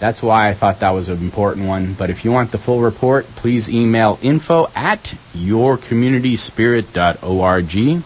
that's 0.00 0.22
why 0.22 0.48
I 0.48 0.54
thought 0.54 0.78
that 0.80 0.90
was 0.90 1.08
an 1.08 1.18
important 1.18 1.66
one. 1.66 1.94
But 1.94 2.10
if 2.10 2.24
you 2.24 2.30
want 2.30 2.52
the 2.52 2.58
full 2.58 2.80
report, 2.80 3.26
please 3.36 3.68
email 3.68 4.18
info 4.22 4.68
at 4.76 5.14
yourcommunityspirit.org. 5.36 8.02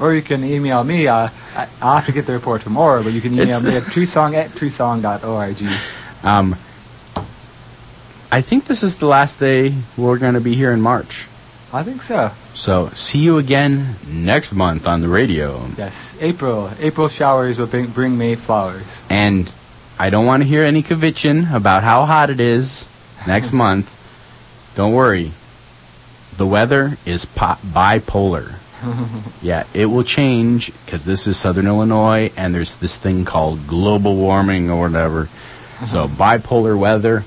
Or 0.00 0.14
you 0.14 0.22
can 0.22 0.44
email 0.44 0.84
me. 0.84 1.06
Uh, 1.08 1.28
I'll 1.80 1.96
have 1.96 2.06
to 2.06 2.12
get 2.12 2.26
the 2.26 2.32
report 2.32 2.62
tomorrow, 2.62 3.02
but 3.02 3.12
you 3.12 3.20
can 3.20 3.32
email 3.34 3.58
It's- 3.58 3.62
me 3.62 3.76
at 3.76 3.82
treesong 3.84 4.34
at 4.34 4.50
treesong.org. 4.50 5.62
Um, 6.24 6.56
I 8.32 8.40
think 8.40 8.64
this 8.64 8.82
is 8.82 8.96
the 8.96 9.04
last 9.04 9.38
day 9.38 9.74
we're 9.94 10.16
going 10.16 10.32
to 10.32 10.40
be 10.40 10.54
here 10.54 10.72
in 10.72 10.80
March. 10.80 11.26
I 11.70 11.82
think 11.82 12.00
so. 12.00 12.30
So, 12.54 12.88
see 12.94 13.18
you 13.18 13.36
again 13.36 13.96
next 14.08 14.54
month 14.54 14.86
on 14.86 15.02
the 15.02 15.08
radio. 15.10 15.66
Yes. 15.76 16.16
April. 16.18 16.70
April 16.80 17.08
showers 17.08 17.58
will 17.58 17.66
bring, 17.66 17.88
bring 17.88 18.16
May 18.16 18.36
flowers. 18.36 19.02
And 19.10 19.52
I 19.98 20.08
don't 20.08 20.24
want 20.24 20.42
to 20.42 20.48
hear 20.48 20.64
any 20.64 20.82
kvetching 20.82 21.52
about 21.52 21.82
how 21.82 22.06
hot 22.06 22.30
it 22.30 22.40
is 22.40 22.86
next 23.26 23.52
month. 23.64 23.92
Don't 24.76 24.94
worry. 24.94 25.32
The 26.38 26.46
weather 26.46 26.96
is 27.04 27.26
po- 27.26 27.58
bipolar. 27.62 28.54
yeah, 29.42 29.64
it 29.74 29.86
will 29.86 30.04
change 30.04 30.72
because 30.86 31.04
this 31.04 31.26
is 31.26 31.36
Southern 31.36 31.66
Illinois 31.66 32.32
and 32.38 32.54
there's 32.54 32.76
this 32.76 32.96
thing 32.96 33.26
called 33.26 33.66
global 33.66 34.16
warming 34.16 34.70
or 34.70 34.88
whatever. 34.88 35.28
So 35.84 36.06
bipolar 36.06 36.78
weather 36.78 37.24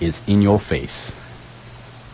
is 0.00 0.22
in 0.26 0.42
your 0.42 0.60
face. 0.60 1.12